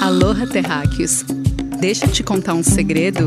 Aloha, 0.00 0.46
terráqueos! 0.46 1.24
Deixa 1.80 2.06
eu 2.06 2.10
te 2.10 2.22
contar 2.22 2.54
um 2.54 2.62
segredo? 2.62 3.26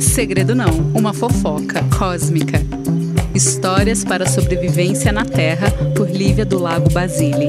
Segredo 0.00 0.54
não, 0.54 0.70
uma 0.94 1.12
fofoca 1.12 1.82
cósmica. 1.98 2.60
Histórias 3.34 4.04
para 4.04 4.24
a 4.24 4.28
sobrevivência 4.28 5.10
na 5.10 5.24
Terra 5.24 5.72
por 5.96 6.08
Lívia 6.08 6.44
do 6.44 6.58
Lago 6.58 6.88
Basile. 6.90 7.48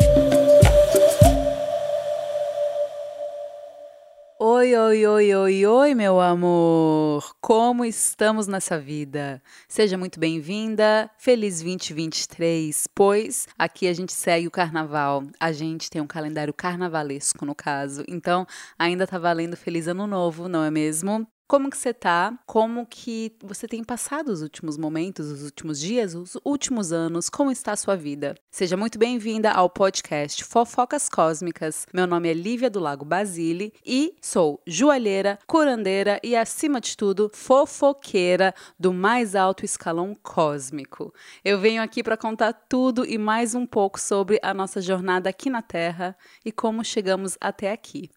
Oi, 4.69 4.75
oi, 4.77 5.07
oi, 5.07 5.35
oi, 5.35 5.65
oi, 5.65 5.95
meu 5.95 6.21
amor! 6.21 7.35
Como 7.41 7.83
estamos 7.83 8.45
nessa 8.45 8.77
vida? 8.77 9.41
Seja 9.67 9.97
muito 9.97 10.19
bem-vinda, 10.19 11.09
feliz 11.17 11.59
2023, 11.63 12.85
pois 12.93 13.47
aqui 13.57 13.87
a 13.87 13.93
gente 13.93 14.13
segue 14.13 14.45
o 14.45 14.51
carnaval, 14.51 15.23
a 15.39 15.51
gente 15.51 15.89
tem 15.89 15.99
um 15.99 16.05
calendário 16.05 16.53
carnavalesco 16.53 17.47
no 17.47 17.55
caso, 17.55 18.03
então 18.07 18.45
ainda 18.77 19.07
tá 19.07 19.17
valendo 19.17 19.57
Feliz 19.57 19.87
Ano 19.87 20.05
Novo, 20.05 20.47
não 20.47 20.63
é 20.63 20.69
mesmo? 20.69 21.27
Como 21.49 21.67
que 21.67 21.77
você 21.79 21.91
tá? 21.91 22.37
Como 22.45 22.85
que 22.85 23.35
você 23.43 23.67
tem 23.67 23.83
passado 23.83 24.29
os 24.29 24.43
últimos 24.43 24.77
momentos, 24.77 25.31
os 25.31 25.41
últimos 25.41 25.79
dias, 25.79 26.13
os 26.13 26.37
últimos 26.45 26.93
anos? 26.93 27.27
Como 27.27 27.49
está 27.49 27.71
a 27.71 27.75
sua 27.75 27.95
vida? 27.95 28.35
Seja 28.51 28.77
muito 28.77 28.99
bem-vinda 28.99 29.49
ao 29.49 29.67
podcast 29.67 30.43
Fofocas 30.43 31.09
Cósmicas. 31.09 31.87
Meu 31.91 32.05
nome 32.05 32.29
é 32.29 32.35
Lívia 32.35 32.69
do 32.69 32.79
Lago 32.79 33.03
Basile 33.03 33.73
e 33.83 34.13
sou 34.21 34.61
joalheira, 34.67 35.39
curandeira 35.47 36.19
e, 36.23 36.35
acima 36.35 36.79
de 36.79 36.95
tudo, 36.95 37.31
fofoqueira 37.33 38.53
do 38.79 38.93
mais 38.93 39.33
alto 39.33 39.65
escalão 39.65 40.13
cósmico. 40.21 41.11
Eu 41.43 41.57
venho 41.57 41.81
aqui 41.81 42.03
para 42.03 42.15
contar 42.15 42.53
tudo 42.53 43.03
e 43.03 43.17
mais 43.17 43.55
um 43.55 43.65
pouco 43.65 43.99
sobre 43.99 44.39
a 44.43 44.53
nossa 44.53 44.79
jornada 44.79 45.31
aqui 45.31 45.49
na 45.49 45.63
Terra 45.63 46.15
e 46.45 46.51
como 46.51 46.85
chegamos 46.85 47.39
até 47.41 47.71
aqui. 47.71 48.07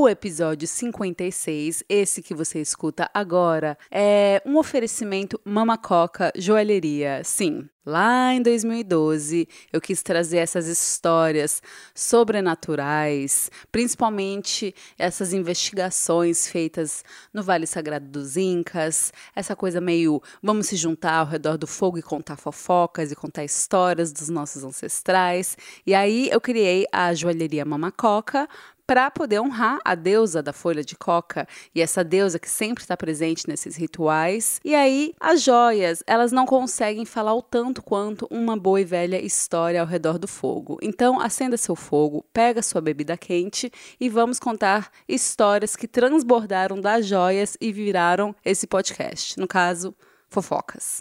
O 0.00 0.08
episódio 0.08 0.68
56, 0.68 1.82
esse 1.88 2.22
que 2.22 2.32
você 2.32 2.60
escuta 2.60 3.10
agora, 3.12 3.76
é 3.90 4.40
um 4.46 4.56
oferecimento 4.56 5.40
Mama 5.44 5.76
Coca 5.76 6.32
Joalheria. 6.36 7.24
Sim, 7.24 7.68
Lá 7.88 8.34
em 8.34 8.42
2012, 8.42 9.48
eu 9.72 9.80
quis 9.80 10.02
trazer 10.02 10.36
essas 10.36 10.66
histórias 10.66 11.62
sobrenaturais, 11.94 13.50
principalmente 13.72 14.74
essas 14.98 15.32
investigações 15.32 16.46
feitas 16.46 17.02
no 17.32 17.42
Vale 17.42 17.66
Sagrado 17.66 18.06
dos 18.06 18.36
Incas, 18.36 19.10
essa 19.34 19.56
coisa 19.56 19.80
meio 19.80 20.20
vamos 20.42 20.66
se 20.66 20.76
juntar 20.76 21.14
ao 21.14 21.26
redor 21.26 21.56
do 21.56 21.66
fogo 21.66 21.96
e 21.96 22.02
contar 22.02 22.36
fofocas 22.36 23.10
e 23.10 23.16
contar 23.16 23.42
histórias 23.42 24.12
dos 24.12 24.28
nossos 24.28 24.62
ancestrais. 24.64 25.56
E 25.86 25.94
aí 25.94 26.28
eu 26.30 26.42
criei 26.42 26.84
a 26.92 27.14
joalheria 27.14 27.64
Mamacoca 27.64 28.46
para 28.88 29.10
poder 29.10 29.38
honrar 29.38 29.78
a 29.84 29.94
deusa 29.94 30.42
da 30.42 30.50
folha 30.50 30.82
de 30.82 30.96
coca 30.96 31.46
e 31.74 31.82
essa 31.82 32.02
deusa 32.02 32.38
que 32.38 32.48
sempre 32.48 32.82
está 32.82 32.96
presente 32.96 33.46
nesses 33.46 33.76
rituais. 33.76 34.58
E 34.64 34.74
aí 34.74 35.12
as 35.20 35.42
joias, 35.42 36.02
elas 36.06 36.32
não 36.32 36.46
conseguem 36.46 37.04
falar 37.04 37.34
o 37.34 37.42
tanto 37.42 37.82
quanto 37.82 38.26
uma 38.30 38.56
boa 38.56 38.80
e 38.80 38.86
velha 38.86 39.20
história 39.20 39.82
ao 39.82 39.86
redor 39.86 40.18
do 40.18 40.26
fogo. 40.26 40.78
Então 40.80 41.20
acenda 41.20 41.58
seu 41.58 41.76
fogo, 41.76 42.24
pega 42.32 42.62
sua 42.62 42.80
bebida 42.80 43.14
quente 43.14 43.70
e 44.00 44.08
vamos 44.08 44.38
contar 44.40 44.90
histórias 45.06 45.76
que 45.76 45.86
transbordaram 45.86 46.80
das 46.80 47.04
joias 47.04 47.58
e 47.60 47.70
viraram 47.70 48.34
esse 48.42 48.66
podcast. 48.66 49.38
No 49.38 49.46
caso, 49.46 49.94
fofocas. 50.30 50.98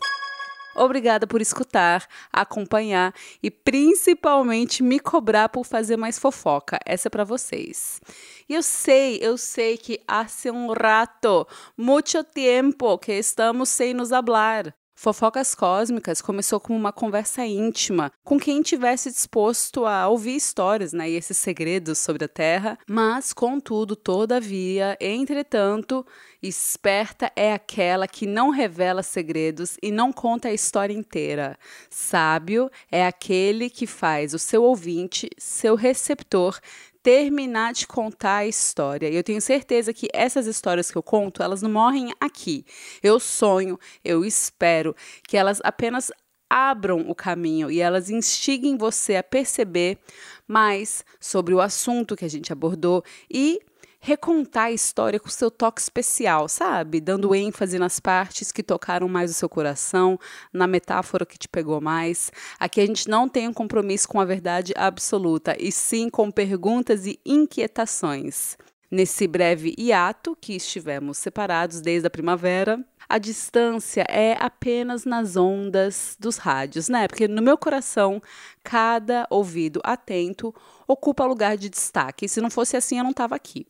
Obrigada 0.78 1.26
por 1.26 1.42
escutar, 1.42 2.08
acompanhar 2.32 3.14
e 3.42 3.50
principalmente 3.50 4.84
me 4.84 5.00
cobrar 5.00 5.50
por 5.50 5.66
fazer 5.66 5.98
mais 5.98 6.20
fofoca. 6.20 6.80
Essa 6.86 7.08
é 7.08 7.10
para 7.10 7.24
vocês. 7.24 8.00
E 8.48 8.54
eu 8.54 8.62
sei, 8.62 9.18
eu 9.22 9.38
sei 9.38 9.76
que 9.76 10.00
há 10.08 10.26
um 10.54 10.72
rato, 10.72 11.48
muito 11.76 12.24
tempo 12.24 12.98
que 13.00 13.14
estamos 13.14 13.70
sem 13.70 13.94
nos 13.94 14.14
hablar. 14.14 14.74
Fofocas 15.00 15.54
Cósmicas 15.54 16.22
começou 16.22 16.60
como 16.60 16.76
uma 16.76 16.92
conversa 16.92 17.46
íntima 17.46 18.12
com 18.24 18.40
quem 18.40 18.64
tivesse 18.64 19.12
disposto 19.12 19.86
a 19.86 20.08
ouvir 20.08 20.36
histórias 20.36 20.92
né, 20.92 21.08
e 21.08 21.16
esses 21.16 21.38
segredos 21.38 22.00
sobre 22.00 22.26
a 22.26 22.28
Terra, 22.28 22.80
mas, 22.88 23.32
contudo, 23.32 23.96
todavia, 23.96 24.98
entretanto, 25.00 26.04
esperta 26.42 27.32
é 27.36 27.54
aquela 27.54 28.08
que 28.08 28.26
não 28.26 28.50
revela 28.50 29.04
segredos 29.04 29.78
e 29.84 29.92
não 29.92 30.12
conta 30.12 30.48
a 30.48 30.54
história 30.54 30.96
inteira. 30.96 31.60
Sábio 31.92 32.68
é 32.92 33.06
aquele 33.06 33.70
que 33.70 33.86
faz 33.86 34.34
o 34.34 34.40
seu 34.40 34.64
ouvinte, 34.64 35.30
seu 35.38 35.76
receptor, 35.76 36.60
terminar 37.08 37.72
de 37.72 37.88
contar 37.88 38.40
a 38.40 38.46
história. 38.46 39.08
E 39.08 39.16
eu 39.16 39.24
tenho 39.24 39.40
certeza 39.40 39.94
que 39.94 40.10
essas 40.12 40.46
histórias 40.46 40.92
que 40.92 40.98
eu 40.98 41.02
conto, 41.02 41.42
elas 41.42 41.62
não 41.62 41.72
morrem 41.72 42.12
aqui. 42.20 42.66
Eu 43.02 43.18
sonho, 43.18 43.80
eu 44.04 44.26
espero 44.26 44.94
que 45.26 45.38
elas 45.38 45.62
apenas 45.64 46.12
abram 46.50 47.10
o 47.10 47.16
caminho 47.16 47.72
e 47.72 47.80
elas 47.80 48.10
instiguem 48.10 48.76
você 48.78 49.16
a 49.16 49.24
perceber 49.24 49.98
mais 50.46 51.06
sobre 51.18 51.54
o 51.54 51.62
assunto 51.62 52.14
que 52.14 52.26
a 52.26 52.30
gente 52.30 52.52
abordou 52.52 53.02
e 53.32 53.62
recontar 54.00 54.66
a 54.66 54.72
história 54.72 55.20
com 55.20 55.30
seu 55.30 55.50
toque 55.50 55.82
especial, 55.82 56.48
sabe? 56.48 57.02
Dando 57.02 57.36
ênfase 57.36 57.78
nas 57.80 58.00
partes 58.00 58.52
que 58.52 58.64
tocaram 58.64 59.08
mais 59.08 59.32
o 59.32 59.34
seu 59.34 59.50
coração, 59.50 60.20
na 60.54 60.68
metáfora 60.68 61.26
que 61.26 61.38
te 61.38 61.48
pegou 61.48 61.82
mais. 61.82 62.32
Aqui 62.60 62.82
a 62.82 62.86
gente 62.86 63.10
não 63.10 63.28
tem 63.28 63.48
um 63.48 63.54
compromisso 63.54 64.08
com 64.08 64.20
a 64.20 64.26
verdade 64.26 64.74
absoluta, 64.76 65.56
e 65.60 65.72
sim 65.72 66.10
com 66.10 66.32
perguntas 66.32 67.06
e 67.06 67.20
inquietações. 67.26 68.58
Nesse 68.90 69.28
breve 69.28 69.76
hiato 69.78 70.38
que 70.40 70.56
estivemos 70.56 71.18
separados 71.18 71.82
desde 71.82 72.08
a 72.08 72.10
primavera, 72.10 72.80
a 73.10 73.18
distância 73.18 74.06
é 74.10 74.36
apenas 74.40 75.06
nas 75.06 75.36
ondas 75.36 76.16
dos 76.20 76.38
rádios, 76.38 76.90
né? 76.90 77.08
Porque 77.08 77.28
no 77.28 77.42
meu 77.42 77.58
coração, 77.58 78.22
cada 78.64 79.28
ouvido 79.30 79.82
atento 79.84 80.54
ocupa 80.88 81.26
lugar 81.26 81.58
de 81.58 81.70
destaque. 81.70 82.28
Se 82.28 82.40
não 82.40 82.50
fosse 82.50 82.76
assim, 82.78 82.98
eu 82.98 83.04
não 83.04 83.12
estava 83.12 83.36
aqui. 83.36 83.66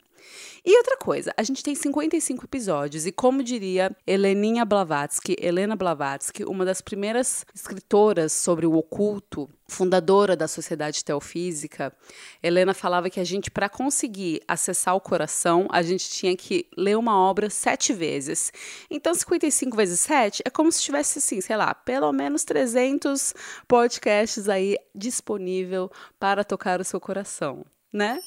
E 0.65 0.77
outra 0.77 0.97
coisa, 0.97 1.33
a 1.37 1.43
gente 1.43 1.63
tem 1.63 1.73
55 1.73 2.45
episódios 2.45 3.05
e 3.05 3.11
como 3.11 3.43
diria 3.43 3.95
Heleninha 4.05 4.65
Blavatsky, 4.65 5.35
Helena 5.39 5.75
Blavatsky, 5.75 6.43
uma 6.43 6.65
das 6.65 6.81
primeiras 6.81 7.45
escritoras 7.55 8.33
sobre 8.33 8.65
o 8.65 8.73
oculto, 8.73 9.49
fundadora 9.67 10.35
da 10.35 10.47
Sociedade 10.47 11.03
Teofísica, 11.03 11.93
Helena 12.41 12.73
falava 12.73 13.09
que 13.09 13.19
a 13.19 13.23
gente, 13.23 13.51
para 13.51 13.69
conseguir 13.69 14.41
acessar 14.47 14.95
o 14.95 15.01
coração, 15.01 15.67
a 15.71 15.81
gente 15.81 16.09
tinha 16.09 16.35
que 16.35 16.67
ler 16.77 16.97
uma 16.97 17.17
obra 17.19 17.49
sete 17.49 17.93
vezes. 17.93 18.51
Então, 18.89 19.13
55 19.13 19.75
vezes 19.75 19.99
7 19.99 20.43
é 20.45 20.49
como 20.49 20.71
se 20.71 20.81
tivesse, 20.81 21.19
assim, 21.19 21.41
sei 21.41 21.57
lá, 21.57 21.73
pelo 21.73 22.11
menos 22.11 22.43
300 22.43 23.33
podcasts 23.67 24.47
aí 24.47 24.77
disponível 24.95 25.91
para 26.19 26.43
tocar 26.43 26.79
o 26.79 26.85
seu 26.85 26.99
coração, 26.99 27.65
né? 27.91 28.19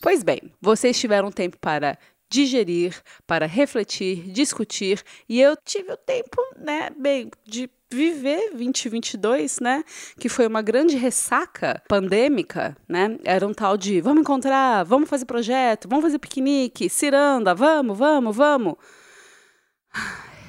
Pois 0.00 0.22
bem, 0.22 0.40
vocês 0.62 0.98
tiveram 0.98 1.30
tempo 1.30 1.58
para 1.58 1.98
digerir, 2.30 3.02
para 3.26 3.44
refletir, 3.44 4.30
discutir, 4.32 5.02
e 5.28 5.38
eu 5.38 5.54
tive 5.62 5.92
o 5.92 5.96
tempo, 5.96 6.40
né, 6.56 6.88
bem, 6.96 7.30
de 7.44 7.68
viver 7.92 8.50
2022, 8.52 9.60
né, 9.60 9.84
que 10.18 10.30
foi 10.30 10.46
uma 10.46 10.62
grande 10.62 10.96
ressaca 10.96 11.82
pandêmica, 11.86 12.74
né? 12.88 13.18
Era 13.24 13.46
um 13.46 13.52
tal 13.52 13.76
de 13.76 14.00
vamos 14.00 14.22
encontrar, 14.22 14.84
vamos 14.84 15.10
fazer 15.10 15.26
projeto, 15.26 15.86
vamos 15.86 16.04
fazer 16.04 16.18
piquenique, 16.18 16.88
ciranda, 16.88 17.54
vamos, 17.54 17.98
vamos, 17.98 18.34
vamos. 18.34 18.76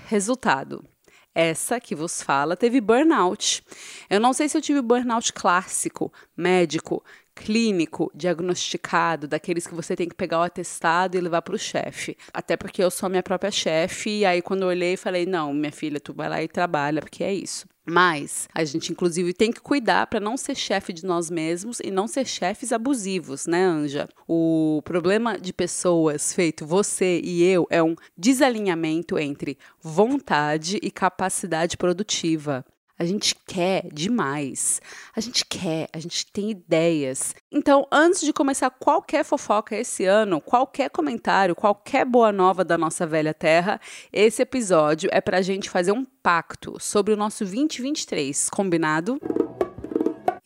Resultado, 0.05 0.85
essa 1.33 1.79
que 1.79 1.95
vos 1.95 2.21
fala 2.21 2.55
teve 2.55 2.79
burnout. 2.79 3.63
Eu 4.09 4.19
não 4.19 4.33
sei 4.33 4.47
se 4.47 4.57
eu 4.57 4.61
tive 4.61 4.81
burnout 4.81 5.33
clássico, 5.33 6.11
médico, 6.37 7.03
clínico, 7.41 8.11
diagnosticado, 8.13 9.27
daqueles 9.27 9.65
que 9.65 9.73
você 9.73 9.95
tem 9.95 10.07
que 10.07 10.15
pegar 10.15 10.39
o 10.39 10.43
atestado 10.43 11.17
e 11.17 11.21
levar 11.21 11.41
para 11.41 11.55
o 11.55 11.59
chefe. 11.59 12.15
Até 12.33 12.55
porque 12.55 12.83
eu 12.83 12.91
sou 12.91 13.09
minha 13.09 13.23
própria 13.23 13.51
chefe, 13.51 14.19
e 14.19 14.25
aí 14.25 14.41
quando 14.41 14.61
eu 14.61 14.67
olhei, 14.67 14.95
falei: 14.95 15.25
não, 15.25 15.53
minha 15.53 15.71
filha, 15.71 15.99
tu 15.99 16.13
vai 16.13 16.29
lá 16.29 16.41
e 16.41 16.47
trabalha, 16.47 17.01
porque 17.01 17.23
é 17.23 17.33
isso. 17.33 17.65
Mas 17.83 18.47
a 18.53 18.63
gente, 18.63 18.91
inclusive, 18.91 19.33
tem 19.33 19.51
que 19.51 19.59
cuidar 19.59 20.05
para 20.05 20.19
não 20.19 20.37
ser 20.37 20.55
chefe 20.55 20.93
de 20.93 21.03
nós 21.03 21.31
mesmos 21.31 21.79
e 21.79 21.89
não 21.89 22.07
ser 22.07 22.27
chefes 22.27 22.71
abusivos, 22.71 23.47
né, 23.47 23.63
Anja? 23.63 24.07
O 24.27 24.81
problema 24.85 25.39
de 25.39 25.51
pessoas 25.51 26.31
feito 26.31 26.65
você 26.65 27.19
e 27.23 27.43
eu 27.43 27.65
é 27.71 27.81
um 27.81 27.95
desalinhamento 28.15 29.17
entre 29.17 29.57
vontade 29.81 30.79
e 30.81 30.91
capacidade 30.91 31.75
produtiva. 31.75 32.63
A 33.01 33.03
gente 33.03 33.33
quer 33.47 33.87
demais. 33.91 34.79
A 35.15 35.19
gente 35.19 35.43
quer, 35.43 35.89
a 35.91 35.97
gente 35.97 36.23
tem 36.31 36.51
ideias. 36.51 37.33
Então, 37.51 37.87
antes 37.91 38.21
de 38.21 38.31
começar 38.31 38.69
qualquer 38.69 39.25
fofoca 39.25 39.75
esse 39.75 40.05
ano, 40.05 40.39
qualquer 40.39 40.87
comentário, 40.91 41.55
qualquer 41.55 42.05
boa 42.05 42.31
nova 42.31 42.63
da 42.63 42.77
nossa 42.77 43.07
velha 43.07 43.33
terra, 43.33 43.81
esse 44.13 44.43
episódio 44.43 45.09
é 45.11 45.19
para 45.19 45.39
a 45.39 45.41
gente 45.41 45.67
fazer 45.67 45.91
um 45.91 46.05
pacto 46.21 46.75
sobre 46.79 47.11
o 47.11 47.17
nosso 47.17 47.39
2023, 47.43 48.51
combinado? 48.51 49.19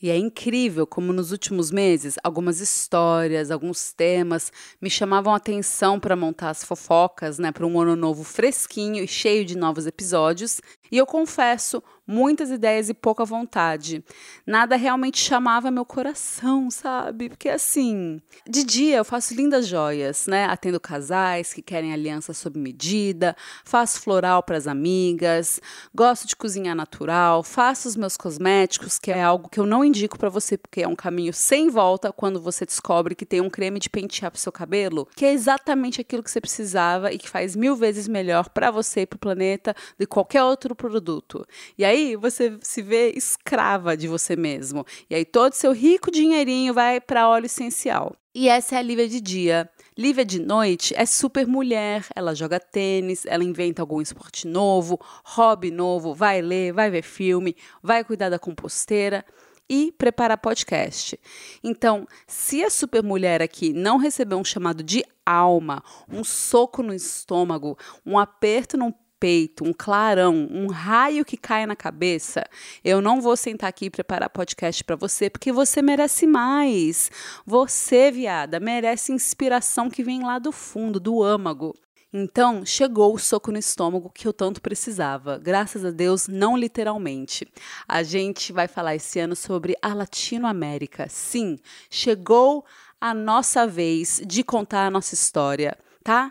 E 0.05 0.09
é 0.11 0.17
incrível 0.17 0.85
como 0.85 1.11
nos 1.11 1.31
últimos 1.31 1.71
meses 1.71 2.15
algumas 2.23 2.59
histórias, 2.59 3.49
alguns 3.49 3.91
temas 3.91 4.51
me 4.79 4.87
chamavam 4.87 5.33
a 5.33 5.37
atenção 5.37 5.99
para 5.99 6.15
montar 6.15 6.51
as 6.51 6.63
fofocas, 6.63 7.39
né, 7.39 7.51
para 7.51 7.65
um 7.65 7.81
ano 7.81 7.95
novo 7.95 8.23
fresquinho 8.23 9.03
e 9.03 9.07
cheio 9.07 9.43
de 9.43 9.57
novos 9.57 9.87
episódios. 9.87 10.61
E 10.91 10.97
eu 10.97 11.05
confesso, 11.05 11.81
muitas 12.07 12.51
ideias 12.51 12.89
e 12.89 12.93
pouca 12.93 13.25
vontade. 13.25 14.03
Nada 14.45 14.75
realmente 14.75 15.17
chamava 15.17 15.71
meu 15.71 15.85
coração, 15.85 16.69
sabe? 16.69 17.29
Porque 17.29 17.49
assim, 17.49 18.21
de 18.47 18.63
dia 18.63 18.97
eu 18.97 19.05
faço 19.05 19.33
lindas 19.33 19.67
joias, 19.67 20.27
né? 20.27 20.45
Atendo 20.45 20.79
casais 20.79 21.53
que 21.53 21.61
querem 21.61 21.93
aliança 21.93 22.33
sob 22.33 22.59
medida, 22.59 23.35
faço 23.63 24.01
floral 24.01 24.43
para 24.43 24.57
as 24.57 24.67
amigas, 24.67 25.59
gosto 25.93 26.27
de 26.27 26.35
cozinhar 26.35 26.75
natural, 26.75 27.43
faço 27.43 27.87
os 27.87 27.95
meus 27.95 28.15
cosméticos, 28.17 28.99
que 28.99 29.11
é 29.11 29.23
algo 29.23 29.49
que 29.49 29.59
eu 29.59 29.65
não 29.65 29.83
indico 29.83 30.17
para 30.17 30.29
você 30.29 30.57
porque 30.57 30.81
é 30.81 30.87
um 30.87 30.95
caminho 30.95 31.33
sem 31.33 31.69
volta 31.69 32.11
quando 32.11 32.39
você 32.39 32.65
descobre 32.65 33.15
que 33.15 33.25
tem 33.25 33.41
um 33.41 33.49
creme 33.49 33.79
de 33.79 33.89
pentear 33.89 34.31
pro 34.31 34.39
seu 34.39 34.51
cabelo, 34.51 35.07
que 35.15 35.25
é 35.25 35.33
exatamente 35.33 36.01
aquilo 36.01 36.21
que 36.21 36.29
você 36.29 36.41
precisava 36.41 37.11
e 37.11 37.17
que 37.17 37.29
faz 37.29 37.55
mil 37.55 37.75
vezes 37.75 38.07
melhor 38.07 38.49
para 38.49 38.69
você 38.69 39.01
e 39.01 39.05
pro 39.05 39.17
planeta 39.17 39.75
de 39.97 40.05
qualquer 40.05 40.43
outro 40.43 40.74
produto. 40.75 41.45
E 41.77 41.85
aí 41.85 42.15
você 42.15 42.57
se 42.61 42.81
vê 42.81 43.11
escrava 43.15 43.95
de 43.95 44.07
você 44.07 44.35
mesmo. 44.35 44.85
E 45.09 45.15
aí 45.15 45.25
todo 45.25 45.53
seu 45.53 45.71
rico 45.71 46.11
dinheirinho 46.11 46.73
vai 46.73 46.99
para 46.99 47.27
óleo 47.27 47.45
essencial. 47.45 48.15
E 48.33 48.49
essa 48.49 48.75
é 48.75 48.77
a 48.77 48.81
Lívia 48.81 49.07
de 49.07 49.21
dia. 49.21 49.69
Lívia 49.97 50.25
de 50.25 50.41
noite 50.41 50.93
é 50.97 51.05
super 51.05 51.47
mulher, 51.47 52.05
ela 52.13 52.35
joga 52.35 52.59
tênis, 52.59 53.25
ela 53.25 53.45
inventa 53.45 53.81
algum 53.81 54.01
esporte 54.01 54.45
novo, 54.45 54.99
hobby 55.23 55.71
novo, 55.71 56.13
vai 56.13 56.41
ler, 56.41 56.73
vai 56.73 56.89
ver 56.89 57.01
filme, 57.01 57.55
vai 57.81 58.03
cuidar 58.03 58.27
da 58.27 58.37
composteira 58.37 59.23
e 59.69 59.93
preparar 59.97 60.37
podcast. 60.37 61.19
Então, 61.63 62.07
se 62.27 62.61
a 62.61 62.69
super 62.69 63.01
mulher 63.01 63.41
aqui 63.41 63.71
não 63.71 63.97
receber 63.97 64.35
um 64.35 64.43
chamado 64.43 64.83
de 64.83 65.03
alma, 65.25 65.81
um 66.09 66.23
soco 66.23 66.83
no 66.83 66.93
estômago, 66.93 67.77
um 68.05 68.19
aperto 68.19 68.77
peito, 69.25 69.63
um 69.63 69.73
clarão, 69.73 70.47
um 70.51 70.67
raio 70.67 71.25
que 71.25 71.35
cai 71.35 71.65
na 71.65 71.75
cabeça, 71.75 72.43
eu 72.83 73.01
não 73.01 73.19
vou 73.19 73.35
sentar 73.35 73.67
aqui 73.67 73.85
e 73.85 73.89
preparar 73.89 74.29
podcast 74.29 74.83
para 74.83 74.95
você, 74.95 75.31
porque 75.31 75.51
você 75.51 75.81
merece 75.81 76.27
mais. 76.27 77.09
Você, 77.43 78.11
viada, 78.11 78.59
merece 78.59 79.11
inspiração 79.11 79.89
que 79.89 80.03
vem 80.03 80.21
lá 80.21 80.37
do 80.37 80.51
fundo, 80.51 80.99
do 80.99 81.23
âmago. 81.23 81.73
Então, 82.13 82.63
chegou 82.63 83.15
o 83.15 83.17
soco 83.17 83.51
no 83.51 83.57
estômago 83.57 84.11
que 84.13 84.27
eu 84.27 84.31
tanto 84.31 84.61
precisava. 84.61 85.39
Graças 85.39 85.83
a 85.83 85.89
Deus, 85.89 86.27
não 86.27 86.55
literalmente. 86.55 87.47
A 87.87 88.03
gente 88.03 88.53
vai 88.53 88.67
falar 88.67 88.95
esse 88.95 89.19
ano 89.19 89.35
sobre 89.35 89.75
a 89.81 89.91
Latinoamérica. 89.91 91.07
Sim, 91.09 91.57
chegou 91.89 92.63
a 93.01 93.11
nossa 93.11 93.65
vez 93.65 94.21
de 94.23 94.43
contar 94.43 94.85
a 94.85 94.91
nossa 94.91 95.15
história, 95.15 95.75
tá? 96.03 96.29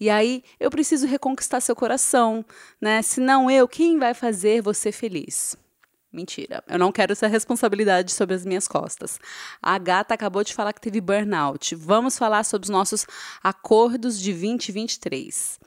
E 0.00 0.08
aí 0.10 0.42
eu 0.60 0.70
preciso 0.70 1.06
reconquistar 1.06 1.60
seu 1.60 1.74
coração, 1.74 2.44
né? 2.80 3.02
Se 3.02 3.20
não 3.20 3.50
eu, 3.50 3.66
quem 3.66 3.98
vai 3.98 4.14
fazer 4.14 4.62
você 4.62 4.92
feliz? 4.92 5.56
Mentira, 6.10 6.64
eu 6.66 6.78
não 6.78 6.90
quero 6.90 7.12
essa 7.12 7.26
responsabilidade 7.26 8.12
sobre 8.12 8.34
as 8.34 8.44
minhas 8.44 8.66
costas. 8.66 9.20
A 9.60 9.76
gata 9.76 10.14
acabou 10.14 10.42
de 10.42 10.54
falar 10.54 10.72
que 10.72 10.80
teve 10.80 11.02
burnout. 11.02 11.74
Vamos 11.74 12.16
falar 12.16 12.44
sobre 12.44 12.64
os 12.64 12.70
nossos 12.70 13.06
acordos 13.42 14.18
de 14.18 14.32
2023. 14.32 15.60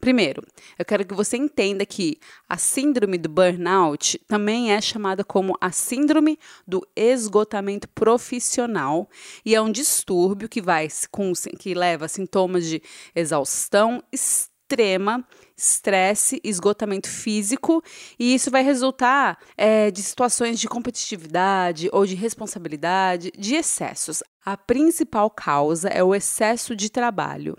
Primeiro, 0.00 0.42
eu 0.78 0.84
quero 0.84 1.04
que 1.04 1.14
você 1.14 1.36
entenda 1.36 1.84
que 1.84 2.20
a 2.48 2.56
síndrome 2.56 3.18
do 3.18 3.28
burnout 3.28 4.18
também 4.28 4.72
é 4.72 4.80
chamada 4.80 5.24
como 5.24 5.56
a 5.60 5.72
síndrome 5.72 6.38
do 6.64 6.86
esgotamento 6.94 7.88
profissional 7.88 9.10
e 9.44 9.54
é 9.54 9.60
um 9.60 9.70
distúrbio 9.70 10.48
que 10.48 10.62
vai 10.62 10.86
com 11.10 11.32
que 11.58 11.74
leva 11.74 12.04
a 12.04 12.08
sintomas 12.08 12.66
de 12.66 12.80
exaustão 13.14 14.00
extrema, 14.12 15.26
estresse, 15.58 16.40
esgotamento 16.44 17.08
físico, 17.08 17.82
e 18.16 18.32
isso 18.32 18.48
vai 18.48 18.62
resultar 18.62 19.38
é, 19.56 19.90
de 19.90 20.00
situações 20.00 20.60
de 20.60 20.68
competitividade 20.68 21.90
ou 21.92 22.06
de 22.06 22.14
responsabilidade, 22.14 23.32
de 23.36 23.56
excessos. 23.56 24.22
A 24.44 24.56
principal 24.56 25.28
causa 25.28 25.88
é 25.88 26.02
o 26.02 26.14
excesso 26.14 26.76
de 26.76 26.88
trabalho. 26.88 27.56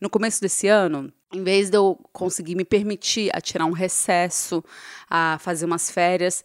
No 0.00 0.08
começo 0.08 0.40
desse 0.40 0.66
ano, 0.66 1.12
em 1.32 1.44
vez 1.44 1.68
de 1.68 1.76
eu 1.76 1.98
conseguir 2.12 2.54
me 2.54 2.64
permitir 2.64 3.30
a 3.34 3.40
tirar 3.40 3.66
um 3.66 3.72
recesso, 3.72 4.64
a 5.08 5.38
fazer 5.38 5.66
umas 5.66 5.90
férias, 5.90 6.42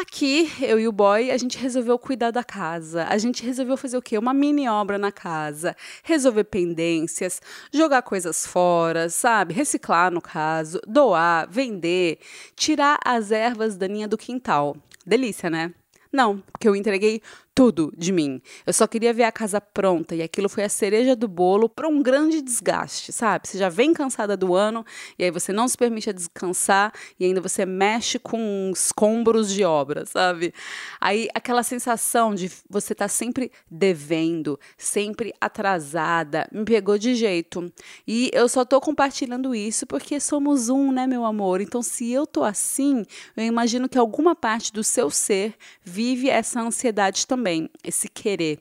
Aqui, 0.00 0.50
eu 0.62 0.80
e 0.80 0.88
o 0.88 0.92
boy, 0.92 1.30
a 1.30 1.36
gente 1.36 1.58
resolveu 1.58 1.98
cuidar 1.98 2.30
da 2.30 2.42
casa. 2.42 3.04
A 3.04 3.18
gente 3.18 3.44
resolveu 3.44 3.76
fazer 3.76 3.98
o 3.98 4.02
quê? 4.02 4.16
Uma 4.16 4.32
mini 4.32 4.66
obra 4.66 4.96
na 4.96 5.12
casa, 5.12 5.76
resolver 6.02 6.44
pendências, 6.44 7.38
jogar 7.70 8.00
coisas 8.00 8.46
fora, 8.46 9.10
sabe? 9.10 9.52
Reciclar, 9.52 10.10
no 10.10 10.22
caso, 10.22 10.80
doar, 10.86 11.46
vender, 11.50 12.18
tirar 12.56 12.98
as 13.04 13.30
ervas 13.30 13.76
daninhas 13.76 14.08
do 14.08 14.16
quintal. 14.16 14.74
Delícia, 15.04 15.50
né? 15.50 15.74
Não, 16.10 16.38
porque 16.50 16.66
eu 16.66 16.74
entreguei 16.74 17.20
tudo 17.54 17.92
de 17.96 18.12
mim. 18.12 18.40
Eu 18.64 18.72
só 18.72 18.86
queria 18.86 19.12
ver 19.12 19.24
a 19.24 19.32
casa 19.32 19.60
pronta 19.60 20.14
e 20.14 20.22
aquilo 20.22 20.48
foi 20.48 20.64
a 20.64 20.68
cereja 20.68 21.16
do 21.16 21.28
bolo 21.28 21.68
para 21.68 21.88
um 21.88 22.02
grande 22.02 22.40
desgaste, 22.40 23.12
sabe? 23.12 23.48
Você 23.48 23.58
já 23.58 23.68
vem 23.68 23.92
cansada 23.92 24.36
do 24.36 24.54
ano 24.54 24.84
e 25.18 25.24
aí 25.24 25.30
você 25.30 25.52
não 25.52 25.68
se 25.68 25.76
permite 25.76 26.12
descansar 26.12 26.92
e 27.18 27.24
ainda 27.24 27.40
você 27.40 27.66
mexe 27.66 28.18
com 28.18 28.70
escombros 28.72 29.52
de 29.52 29.64
obra, 29.64 30.06
sabe? 30.06 30.54
Aí 31.00 31.28
aquela 31.34 31.62
sensação 31.62 32.34
de 32.34 32.50
você 32.68 32.92
estar 32.92 33.06
tá 33.06 33.08
sempre 33.08 33.50
devendo, 33.70 34.58
sempre 34.78 35.34
atrasada, 35.40 36.48
me 36.52 36.64
pegou 36.64 36.96
de 36.96 37.14
jeito. 37.14 37.70
E 38.06 38.30
eu 38.32 38.48
só 38.48 38.64
tô 38.64 38.80
compartilhando 38.80 39.54
isso 39.54 39.86
porque 39.86 40.20
somos 40.20 40.68
um, 40.68 40.92
né, 40.92 41.06
meu 41.06 41.24
amor? 41.24 41.60
Então 41.60 41.82
se 41.82 42.10
eu 42.10 42.26
tô 42.26 42.44
assim, 42.44 43.04
eu 43.36 43.44
imagino 43.44 43.88
que 43.88 43.98
alguma 43.98 44.34
parte 44.34 44.72
do 44.72 44.84
seu 44.84 45.10
ser 45.10 45.54
vive 45.84 46.30
essa 46.30 46.60
ansiedade 46.60 47.26
também 47.26 47.49
também 47.50 47.68
esse 47.82 48.08
querer. 48.08 48.60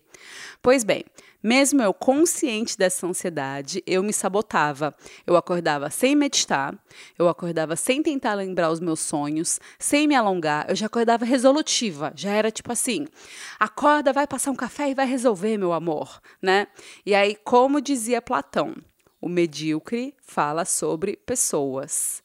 Pois 0.62 0.84
bem, 0.84 1.06
mesmo 1.42 1.82
eu 1.82 1.94
consciente 1.94 2.78
dessa 2.78 3.06
ansiedade, 3.08 3.84
eu 3.86 4.04
me 4.04 4.12
sabotava. 4.12 4.94
Eu 5.26 5.38
acordava 5.38 5.90
sem 5.90 6.16
meditar, 6.16 6.78
eu 7.18 7.30
acordava 7.30 7.76
sem 7.76 8.02
tentar 8.02 8.34
lembrar 8.34 8.72
os 8.72 8.80
meus 8.80 9.00
sonhos, 9.00 9.60
sem 9.78 10.08
me 10.08 10.16
alongar, 10.16 10.66
eu 10.68 10.76
já 10.76 10.88
acordava 10.88 11.24
resolutiva, 11.24 12.12
já 12.16 12.32
era 12.32 12.52
tipo 12.52 12.72
assim: 12.72 13.08
acorda, 13.60 14.12
vai 14.12 14.28
passar 14.28 14.52
um 14.52 14.56
café 14.56 14.90
e 14.90 14.96
vai 14.96 15.06
resolver, 15.06 15.58
meu 15.58 15.72
amor, 15.72 16.20
né? 16.42 16.68
E 17.06 17.14
aí, 17.14 17.36
como 17.36 17.80
dizia 17.80 18.22
Platão, 18.22 18.76
o 19.22 19.30
medíocre 19.30 20.16
fala 20.22 20.66
sobre 20.66 21.16
pessoas. 21.16 22.22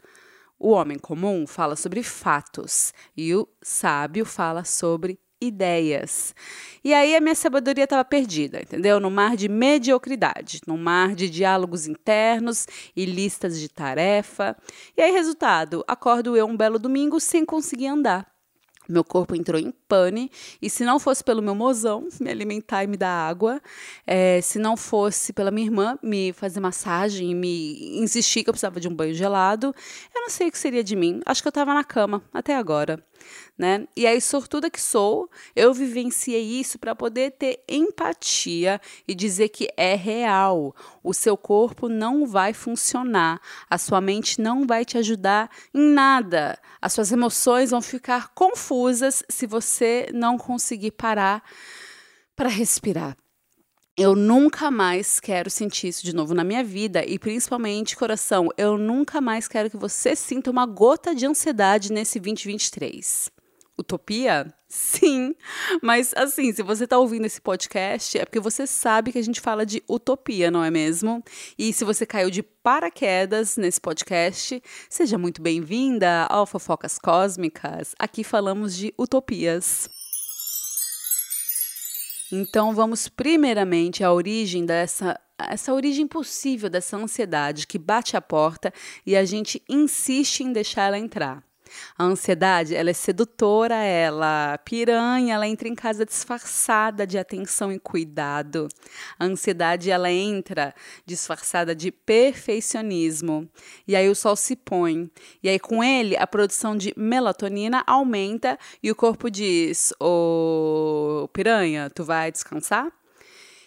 O 0.58 0.70
homem 0.70 0.98
comum 0.98 1.46
fala 1.46 1.76
sobre 1.76 2.02
fatos 2.02 2.94
e 3.16 3.34
o 3.34 3.46
sábio 3.60 4.24
fala 4.24 4.64
sobre 4.64 5.18
ideias. 5.46 6.34
E 6.84 6.92
aí 6.92 7.16
a 7.16 7.20
minha 7.20 7.34
sabedoria 7.34 7.84
estava 7.84 8.04
perdida, 8.04 8.60
entendeu? 8.60 9.00
No 9.00 9.10
mar 9.10 9.36
de 9.36 9.48
mediocridade, 9.48 10.60
no 10.66 10.76
mar 10.76 11.14
de 11.14 11.30
diálogos 11.30 11.86
internos 11.86 12.66
e 12.94 13.06
listas 13.06 13.58
de 13.58 13.68
tarefa. 13.68 14.56
E 14.96 15.00
aí, 15.00 15.10
resultado, 15.10 15.82
acordo 15.88 16.36
eu 16.36 16.46
um 16.46 16.56
belo 16.56 16.78
domingo 16.78 17.18
sem 17.18 17.44
conseguir 17.44 17.86
andar. 17.86 18.34
Meu 18.86 19.02
corpo 19.02 19.34
entrou 19.34 19.58
em 19.58 19.72
pane, 19.88 20.30
e 20.60 20.68
se 20.68 20.84
não 20.84 20.98
fosse 20.98 21.24
pelo 21.24 21.40
meu 21.40 21.54
mozão 21.54 22.06
me 22.20 22.30
alimentar 22.30 22.84
e 22.84 22.86
me 22.86 22.98
dar 22.98 23.08
água, 23.08 23.60
é, 24.06 24.42
se 24.42 24.58
não 24.58 24.76
fosse 24.76 25.32
pela 25.32 25.50
minha 25.50 25.66
irmã 25.66 25.98
me 26.02 26.34
fazer 26.34 26.60
massagem 26.60 27.30
e 27.30 27.34
me 27.34 27.98
insistir 27.98 28.44
que 28.44 28.50
eu 28.50 28.52
precisava 28.52 28.78
de 28.78 28.86
um 28.86 28.94
banho 28.94 29.14
gelado, 29.14 29.74
eu 30.14 30.20
não 30.20 30.28
sei 30.28 30.48
o 30.48 30.52
que 30.52 30.58
seria 30.58 30.84
de 30.84 30.94
mim. 30.94 31.20
Acho 31.24 31.40
que 31.40 31.48
eu 31.48 31.50
estava 31.50 31.72
na 31.72 31.82
cama 31.82 32.22
até 32.30 32.54
agora 32.54 33.02
né? 33.56 33.86
E 33.96 34.06
aí, 34.06 34.20
sortuda 34.20 34.70
que 34.70 34.80
sou, 34.80 35.30
eu 35.54 35.72
vivenciei 35.72 36.42
isso 36.60 36.78
para 36.78 36.94
poder 36.94 37.32
ter 37.32 37.62
empatia 37.68 38.80
e 39.06 39.14
dizer 39.14 39.48
que 39.48 39.68
é 39.76 39.94
real. 39.94 40.74
O 41.02 41.14
seu 41.14 41.36
corpo 41.36 41.88
não 41.88 42.26
vai 42.26 42.52
funcionar, 42.52 43.40
a 43.68 43.78
sua 43.78 44.00
mente 44.00 44.40
não 44.40 44.66
vai 44.66 44.84
te 44.84 44.98
ajudar 44.98 45.50
em 45.72 45.80
nada. 45.80 46.58
As 46.80 46.92
suas 46.92 47.12
emoções 47.12 47.70
vão 47.70 47.80
ficar 47.80 48.34
confusas 48.34 49.22
se 49.28 49.46
você 49.46 50.08
não 50.12 50.36
conseguir 50.36 50.90
parar 50.92 51.42
para 52.36 52.48
respirar. 52.48 53.16
Eu 53.96 54.16
nunca 54.16 54.72
mais 54.72 55.20
quero 55.20 55.48
sentir 55.48 55.86
isso 55.86 56.04
de 56.04 56.12
novo 56.12 56.34
na 56.34 56.42
minha 56.42 56.64
vida 56.64 57.04
e 57.06 57.16
principalmente, 57.16 57.96
coração, 57.96 58.48
eu 58.58 58.76
nunca 58.76 59.20
mais 59.20 59.46
quero 59.46 59.70
que 59.70 59.76
você 59.76 60.16
sinta 60.16 60.50
uma 60.50 60.66
gota 60.66 61.14
de 61.14 61.24
ansiedade 61.24 61.92
nesse 61.92 62.18
2023. 62.18 63.30
utopia? 63.78 64.52
Sim, 64.68 65.32
mas 65.80 66.12
assim, 66.16 66.52
se 66.52 66.60
você 66.60 66.82
está 66.82 66.98
ouvindo 66.98 67.26
esse 67.26 67.40
podcast, 67.40 68.18
é 68.18 68.24
porque 68.24 68.40
você 68.40 68.66
sabe 68.66 69.12
que 69.12 69.18
a 69.18 69.22
gente 69.22 69.40
fala 69.40 69.64
de 69.64 69.80
utopia, 69.88 70.50
não 70.50 70.64
é 70.64 70.72
mesmo? 70.72 71.22
E 71.56 71.72
se 71.72 71.84
você 71.84 72.04
caiu 72.04 72.30
de 72.30 72.42
paraquedas 72.42 73.56
nesse 73.56 73.80
podcast, 73.80 74.60
seja 74.90 75.16
muito 75.16 75.40
bem-vinda 75.40 76.26
ao 76.28 76.46
Fofocas 76.46 76.98
Cósmicas. 76.98 77.94
Aqui 77.96 78.24
falamos 78.24 78.74
de 78.74 78.92
utopias. 78.98 79.88
Então 82.36 82.74
vamos 82.74 83.06
primeiramente 83.06 84.02
à 84.02 84.12
origem 84.12 84.66
dessa 84.66 85.16
essa 85.38 85.72
origem 85.72 86.06
possível 86.06 86.68
dessa 86.68 86.96
ansiedade 86.96 87.66
que 87.66 87.78
bate 87.78 88.16
a 88.16 88.20
porta 88.20 88.72
e 89.06 89.16
a 89.16 89.24
gente 89.24 89.62
insiste 89.68 90.40
em 90.40 90.52
deixar 90.52 90.88
ela 90.88 90.98
entrar. 90.98 91.44
A 91.98 92.04
ansiedade, 92.04 92.74
ela 92.74 92.90
é 92.90 92.92
sedutora, 92.92 93.76
ela 93.76 94.58
piranha, 94.64 95.34
ela 95.34 95.46
entra 95.46 95.68
em 95.68 95.74
casa 95.74 96.04
disfarçada 96.04 97.06
de 97.06 97.18
atenção 97.18 97.72
e 97.72 97.78
cuidado. 97.78 98.68
A 99.18 99.24
ansiedade, 99.24 99.90
ela 99.90 100.10
entra 100.10 100.74
disfarçada 101.06 101.74
de 101.74 101.90
perfeccionismo. 101.90 103.48
E 103.86 103.94
aí 103.94 104.08
o 104.08 104.14
sol 104.14 104.36
se 104.36 104.56
põe. 104.56 105.10
E 105.42 105.48
aí 105.48 105.58
com 105.58 105.82
ele, 105.82 106.16
a 106.16 106.26
produção 106.26 106.76
de 106.76 106.92
melatonina 106.96 107.82
aumenta 107.86 108.58
e 108.82 108.90
o 108.90 108.94
corpo 108.94 109.30
diz: 109.30 109.92
"Ô, 110.00 111.28
piranha, 111.32 111.90
tu 111.90 112.04
vai 112.04 112.30
descansar?" 112.32 112.92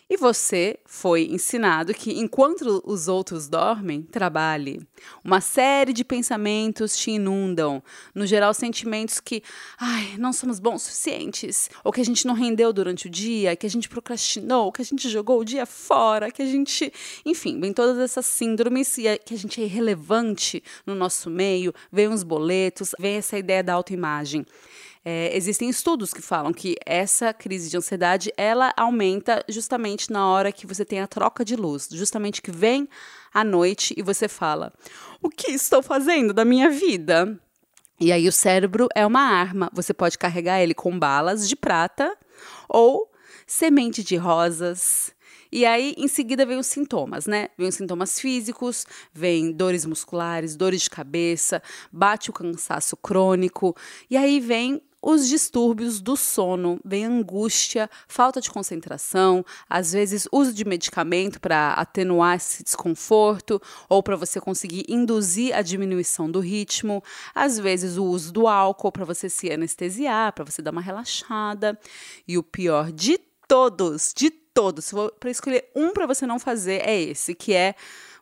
E 0.09 0.15
você 0.15 0.79
foi 0.85 1.23
ensinado 1.23 1.93
que 1.93 2.17
enquanto 2.17 2.81
os 2.85 3.09
outros 3.09 3.49
dormem, 3.49 4.03
trabalhe. 4.03 4.79
Uma 5.21 5.41
série 5.41 5.91
de 5.91 6.05
pensamentos 6.05 6.95
te 6.95 7.11
inundam, 7.11 7.83
no 8.15 8.25
geral 8.25 8.53
sentimentos 8.53 9.19
que, 9.19 9.43
ai, 9.77 10.15
não 10.17 10.31
somos 10.31 10.61
bons 10.61 10.83
suficientes, 10.83 11.69
ou 11.83 11.91
que 11.91 11.99
a 11.99 12.05
gente 12.05 12.25
não 12.25 12.33
rendeu 12.33 12.71
durante 12.71 13.07
o 13.07 13.09
dia, 13.09 13.53
que 13.57 13.65
a 13.65 13.69
gente 13.69 13.89
procrastinou, 13.89 14.71
que 14.71 14.81
a 14.81 14.85
gente 14.85 15.09
jogou 15.09 15.41
o 15.41 15.45
dia 15.45 15.65
fora, 15.65 16.31
que 16.31 16.41
a 16.41 16.45
gente, 16.45 16.89
enfim, 17.25 17.59
vem 17.59 17.73
todas 17.73 17.97
essas 17.97 18.25
síndromes 18.25 18.97
e 18.97 19.17
que 19.17 19.33
a 19.33 19.37
gente 19.37 19.61
é 19.61 19.65
irrelevante 19.65 20.63
no 20.85 20.95
nosso 20.95 21.29
meio, 21.29 21.73
vem 21.91 22.07
os 22.07 22.23
boletos, 22.23 22.91
vem 22.97 23.17
essa 23.17 23.37
ideia 23.37 23.61
da 23.61 23.73
autoimagem. 23.73 24.45
É, 25.09 25.33
existem 25.37 25.69
estudos 25.69 26.13
que 26.13 26.21
falam 26.21 26.51
que 26.51 26.75
essa 26.85 27.33
crise 27.33 27.69
de 27.69 27.77
ansiedade 27.77 28.29
ela 28.35 28.73
aumenta 28.75 29.41
justamente 29.47 30.11
na 30.11 30.27
hora 30.27 30.51
que 30.51 30.67
você 30.67 30.83
tem 30.83 30.99
a 30.99 31.07
troca 31.07 31.45
de 31.45 31.55
luz, 31.55 31.87
justamente 31.89 32.41
que 32.41 32.51
vem 32.51 32.89
à 33.33 33.41
noite 33.41 33.93
e 33.95 34.01
você 34.01 34.27
fala: 34.27 34.73
o 35.21 35.29
que 35.29 35.51
estou 35.51 35.81
fazendo 35.81 36.33
da 36.33 36.43
minha 36.43 36.69
vida? 36.69 37.39
E 37.97 38.11
aí 38.11 38.27
o 38.27 38.33
cérebro 38.33 38.89
é 38.93 39.05
uma 39.05 39.21
arma. 39.21 39.71
Você 39.71 39.93
pode 39.93 40.17
carregar 40.17 40.61
ele 40.61 40.73
com 40.73 40.99
balas 40.99 41.47
de 41.47 41.55
prata 41.55 42.13
ou 42.67 43.09
semente 43.45 44.03
de 44.03 44.17
rosas. 44.17 45.15
E 45.49 45.65
aí, 45.65 45.95
em 45.97 46.09
seguida, 46.09 46.45
vem 46.45 46.57
os 46.57 46.67
sintomas, 46.67 47.25
né? 47.25 47.47
Vem 47.57 47.69
os 47.69 47.75
sintomas 47.75 48.19
físicos, 48.19 48.85
vem 49.13 49.53
dores 49.53 49.85
musculares, 49.85 50.57
dores 50.57 50.81
de 50.81 50.89
cabeça, 50.89 51.63
bate 51.89 52.29
o 52.29 52.33
cansaço 52.33 52.97
crônico. 52.97 53.73
E 54.09 54.17
aí 54.17 54.41
vem 54.41 54.81
os 55.01 55.27
distúrbios 55.27 56.01
do 56.01 56.17
sono, 56.17 56.79
vem 56.83 57.05
angústia, 57.05 57.89
falta 58.07 58.41
de 58.41 58.49
concentração, 58.49 59.45
às 59.69 59.93
vezes 59.93 60.27
uso 60.31 60.53
de 60.53 60.65
medicamento 60.65 61.39
para 61.39 61.73
atenuar 61.73 62.35
esse 62.35 62.63
desconforto 62.63 63.61
ou 63.87 64.01
para 64.01 64.15
você 64.15 64.41
conseguir 64.41 64.85
induzir 64.87 65.55
a 65.55 65.61
diminuição 65.61 66.29
do 66.29 66.39
ritmo, 66.39 67.03
às 67.33 67.59
vezes 67.59 67.97
o 67.97 68.05
uso 68.05 68.31
do 68.31 68.47
álcool 68.47 68.91
para 68.91 69.05
você 69.05 69.29
se 69.29 69.51
anestesiar, 69.51 70.33
para 70.33 70.45
você 70.45 70.61
dar 70.61 70.71
uma 70.71 70.81
relaxada. 70.81 71.79
E 72.27 72.37
o 72.37 72.43
pior 72.43 72.91
de 72.91 73.19
todos, 73.47 74.13
de 74.15 74.29
todos, 74.29 74.91
para 75.19 75.29
escolher 75.29 75.69
um 75.75 75.93
para 75.93 76.07
você 76.07 76.25
não 76.25 76.39
fazer, 76.39 76.81
é 76.83 76.99
esse, 76.99 77.35
que 77.35 77.53
é 77.53 77.75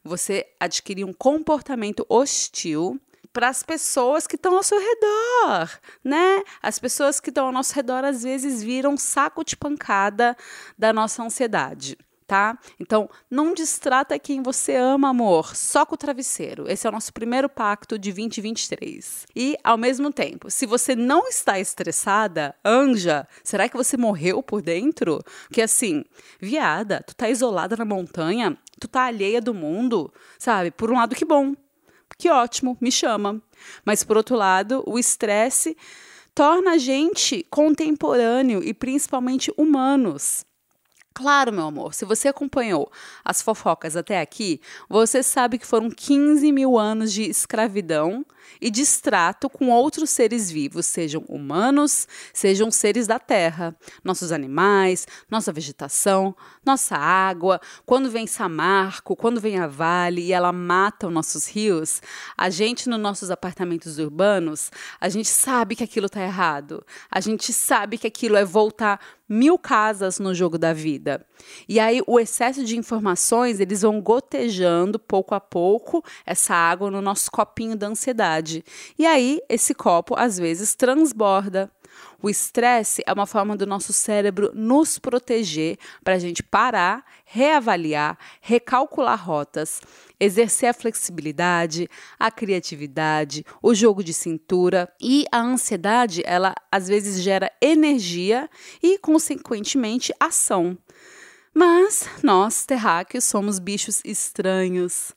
você 0.03 0.45
adquirir 0.59 1.03
um 1.03 1.13
comportamento 1.13 2.05
hostil 2.07 2.99
para 3.35 3.49
as 3.49 3.63
pessoas 3.63 4.25
que 4.25 4.37
estão 4.37 4.55
ao 4.55 4.63
seu 4.63 4.79
redor, 4.79 5.69
né? 6.01 6.41
As 6.63 6.79
pessoas 6.79 7.19
que 7.19 7.29
estão 7.29 7.47
ao 7.47 7.51
nosso 7.51 7.75
redor 7.75 8.05
às 8.05 8.23
vezes 8.23 8.63
viram 8.63 8.95
saco 8.95 9.43
de 9.43 9.57
pancada 9.57 10.37
da 10.77 10.93
nossa 10.93 11.21
ansiedade. 11.21 11.97
Tá? 12.25 12.57
Então, 12.79 13.07
não 13.29 13.53
distrata 13.53 14.17
quem 14.17 14.41
você 14.41 14.75
ama, 14.75 15.09
amor, 15.09 15.55
só 15.55 15.85
com 15.85 15.93
o 15.93 15.97
travesseiro. 15.97 16.67
Esse 16.67 16.87
é 16.87 16.89
o 16.89 16.93
nosso 16.93 17.13
primeiro 17.13 17.47
pacto 17.47 17.99
de 17.99 18.11
2023. 18.11 19.27
E, 19.35 19.55
ao 19.63 19.77
mesmo 19.77 20.11
tempo, 20.11 20.49
se 20.49 20.65
você 20.65 20.95
não 20.95 21.27
está 21.27 21.59
estressada, 21.59 22.55
anja, 22.65 23.27
será 23.43 23.69
que 23.69 23.77
você 23.77 23.95
morreu 23.95 24.41
por 24.41 24.61
dentro? 24.61 25.21
Porque 25.47 25.61
assim, 25.61 26.03
viada, 26.39 27.03
tu 27.05 27.13
tá 27.15 27.29
isolada 27.29 27.75
na 27.75 27.85
montanha, 27.85 28.57
tu 28.79 28.87
tá 28.87 29.03
alheia 29.03 29.39
do 29.39 29.53
mundo, 29.53 30.11
sabe? 30.39 30.71
Por 30.71 30.89
um 30.89 30.95
lado, 30.95 31.15
que 31.15 31.25
bom 31.25 31.53
que 32.17 32.29
ótimo, 32.29 32.77
me 32.79 32.91
chama. 32.91 33.41
Mas 33.83 34.03
por 34.03 34.17
outro 34.17 34.35
lado, 34.35 34.83
o 34.85 34.97
estresse 34.97 35.77
torna 36.33 36.71
a 36.71 36.77
gente 36.77 37.45
contemporâneo 37.49 38.61
e 38.63 38.73
principalmente 38.73 39.53
humanos. 39.57 40.45
Claro, 41.13 41.53
meu 41.53 41.67
amor, 41.67 41.93
se 41.93 42.03
você 42.03 42.27
acompanhou 42.27 42.91
as 43.23 43.41
fofocas 43.41 43.95
até 43.95 44.19
aqui, 44.19 44.59
você 44.89 45.23
sabe 45.23 45.57
que 45.57 45.65
foram 45.65 45.89
15 45.89 46.51
mil 46.51 46.77
anos 46.77 47.13
de 47.13 47.23
escravidão 47.23 48.25
e 48.61 48.69
distrato 48.69 49.49
com 49.49 49.69
outros 49.69 50.09
seres 50.09 50.49
vivos, 50.49 50.85
sejam 50.85 51.23
humanos, 51.27 52.07
sejam 52.33 52.71
seres 52.71 53.07
da 53.07 53.19
terra, 53.19 53.75
nossos 54.03 54.31
animais, 54.31 55.07
nossa 55.29 55.51
vegetação, 55.51 56.35
nossa 56.65 56.95
água. 56.95 57.59
Quando 57.85 58.09
vem 58.09 58.27
Samarco, 58.27 59.15
quando 59.15 59.41
vem 59.41 59.59
a 59.59 59.67
Vale 59.67 60.21
e 60.21 60.33
ela 60.33 60.51
mata 60.51 61.07
os 61.07 61.13
nossos 61.13 61.47
rios, 61.47 62.01
a 62.37 62.49
gente 62.49 62.89
nos 62.89 62.99
nossos 62.99 63.31
apartamentos 63.31 63.99
urbanos, 63.99 64.71
a 64.99 65.09
gente 65.09 65.29
sabe 65.29 65.75
que 65.75 65.83
aquilo 65.83 66.07
está 66.07 66.21
errado. 66.21 66.85
A 67.09 67.19
gente 67.19 67.51
sabe 67.53 67.97
que 67.97 68.07
aquilo 68.07 68.35
é 68.35 68.45
voltar 68.45 68.99
mil 69.27 69.57
casas 69.57 70.19
no 70.19 70.33
jogo 70.33 70.57
da 70.57 70.71
vida. 70.71 71.25
E 71.67 71.79
aí 71.79 72.01
o 72.05 72.19
excesso 72.19 72.63
de 72.63 72.77
informações, 72.77 73.59
eles 73.59 73.81
vão 73.81 73.99
gotejando 73.99 74.99
pouco 74.99 75.33
a 75.33 75.39
pouco 75.39 76.03
essa 76.25 76.53
água 76.53 76.91
no 76.91 77.01
nosso 77.01 77.31
copinho 77.31 77.75
da 77.75 77.87
ansiedade. 77.87 78.34
E 78.97 79.05
aí 79.05 79.41
esse 79.49 79.73
copo 79.73 80.15
às 80.17 80.37
vezes 80.37 80.75
transborda. 80.75 81.71
O 82.21 82.29
estresse 82.29 83.03
é 83.05 83.13
uma 83.13 83.25
forma 83.25 83.55
do 83.55 83.65
nosso 83.65 83.93
cérebro 83.93 84.51
nos 84.53 84.97
proteger 84.97 85.77
para 86.03 86.15
a 86.15 86.19
gente 86.19 86.41
parar, 86.41 87.05
reavaliar, 87.23 88.17
recalcular 88.41 89.23
rotas, 89.23 89.81
exercer 90.19 90.69
a 90.69 90.73
flexibilidade, 90.73 91.87
a 92.19 92.31
criatividade, 92.31 93.45
o 93.61 93.75
jogo 93.75 94.03
de 94.03 94.13
cintura 94.13 94.91
e 94.99 95.25
a 95.31 95.39
ansiedade, 95.39 96.23
ela 96.25 96.55
às 96.71 96.87
vezes 96.87 97.21
gera 97.21 97.51
energia 97.61 98.49
e, 98.81 98.97
consequentemente, 98.97 100.13
ação. 100.19 100.77
Mas 101.53 102.09
nós, 102.23 102.65
terráqueos, 102.65 103.23
somos 103.23 103.59
bichos 103.59 104.01
estranhos 104.03 105.13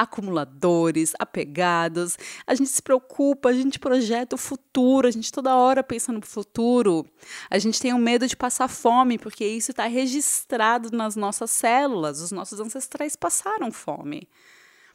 acumuladores, 0.00 1.12
apegados. 1.18 2.16
A 2.46 2.54
gente 2.54 2.70
se 2.70 2.80
preocupa, 2.80 3.50
a 3.50 3.52
gente 3.52 3.78
projeta 3.78 4.34
o 4.34 4.38
futuro, 4.38 5.06
a 5.06 5.10
gente 5.10 5.30
toda 5.30 5.54
hora 5.54 5.82
pensa 5.82 6.10
no 6.10 6.22
futuro. 6.22 7.06
A 7.50 7.58
gente 7.58 7.78
tem 7.78 7.92
o 7.92 7.96
um 7.96 8.00
medo 8.00 8.26
de 8.26 8.36
passar 8.36 8.68
fome, 8.68 9.18
porque 9.18 9.44
isso 9.44 9.72
está 9.72 9.86
registrado 9.86 10.90
nas 10.90 11.16
nossas 11.16 11.50
células. 11.50 12.20
Os 12.20 12.32
nossos 12.32 12.58
ancestrais 12.60 13.14
passaram 13.14 13.70
fome. 13.70 14.26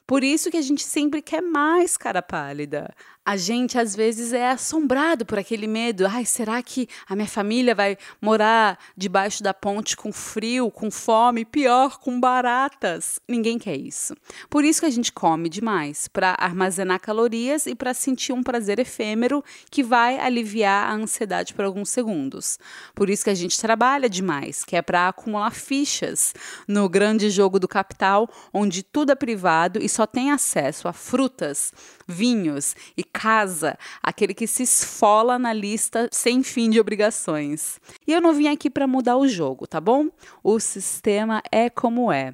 Por 0.07 0.24
isso 0.24 0.50
que 0.50 0.57
a 0.57 0.62
gente 0.62 0.83
sempre 0.83 1.21
quer 1.21 1.41
mais 1.41 1.97
cara 1.97 2.21
pálida 2.21 2.93
a 3.25 3.36
gente 3.38 3.79
às 3.79 3.96
vezes 3.96 4.32
é 4.32 4.51
assombrado 4.51 5.25
por 5.25 5.39
aquele 5.39 5.65
medo. 5.65 6.05
Ai, 6.05 6.25
será 6.25 6.62
que 6.62 6.88
a 7.10 7.15
minha 7.15 7.27
família 7.27 7.74
vai 7.74 7.98
morar 8.22 8.77
debaixo 8.96 9.41
da 9.41 9.51
ponte 9.51 9.98
com 9.98 10.13
frio, 10.13 10.70
com 10.70 10.91
fome, 10.91 11.44
pior, 11.44 11.98
com 11.98 12.20
baratas? 12.20 13.20
Ninguém 13.27 13.58
quer 13.58 13.75
isso. 13.75 14.15
Por 14.48 14.63
isso 14.63 14.82
que 14.82 14.86
a 14.86 14.91
gente 14.91 15.12
come 15.12 15.50
demais, 15.50 16.08
para 16.08 16.36
armazenar 16.38 17.00
calorias 17.00 17.65
e 17.65 17.74
para 17.74 17.96
sentir 17.96 18.32
um 18.32 18.44
prazer 18.44 18.77
efêmero 18.77 19.44
que 19.72 19.82
vai 19.82 20.20
aliviar 20.20 20.91
a 20.91 20.94
ansiedade 20.94 21.55
por 21.55 21.65
alguns 21.65 21.89
segundos. 21.89 22.60
Por 22.94 23.10
isso 23.10 23.24
que 23.24 23.32
a 23.32 23.36
gente 23.36 23.60
trabalha 23.60 24.08
demais, 24.08 24.63
que 24.63 24.75
é 24.75 24.84
para 24.84 25.08
acumular 25.08 25.51
fichas 25.51 26.36
no 26.67 26.88
grande 26.88 27.32
jogo 27.32 27.60
do 27.60 27.67
capital, 27.67 28.29
onde 28.53 28.84
tudo 28.84 29.12
é 29.12 29.15
privado 29.15 29.82
e 29.82 29.89
só 29.89 30.05
tem 30.05 30.32
acesso 30.32 30.88
a 30.88 30.94
frutas, 30.94 31.74
vinhos 32.08 32.75
e 32.96 33.03
casa, 33.15 33.77
aquele 34.03 34.34
que 34.34 34.45
se 34.45 34.63
esfola 34.63 35.39
na 35.39 35.53
lista 35.53 36.10
sem 36.12 36.43
fim 36.43 36.69
de 36.69 36.81
obrigações. 36.81 37.79
E 38.05 38.12
eu 38.12 38.19
não 38.19 38.34
vim 38.34 38.50
aqui 38.50 38.69
para 38.69 38.86
mudar 38.86 39.15
o 39.15 39.25
jogo, 39.25 39.65
tá 39.65 39.79
bom? 39.79 40.10
O 40.43 40.60
sistema 40.60 41.41
é 41.50 41.69
como 41.69 42.12
é. 42.12 42.34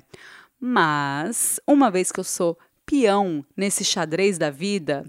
Mas, 0.59 1.59
uma 1.67 1.91
vez 1.91 2.11
que 2.11 2.19
eu 2.19 2.23
sou 2.23 2.57
peão 2.83 3.45
nesse 3.55 3.83
xadrez 3.85 4.39
da 4.39 4.49
vida, 4.49 5.05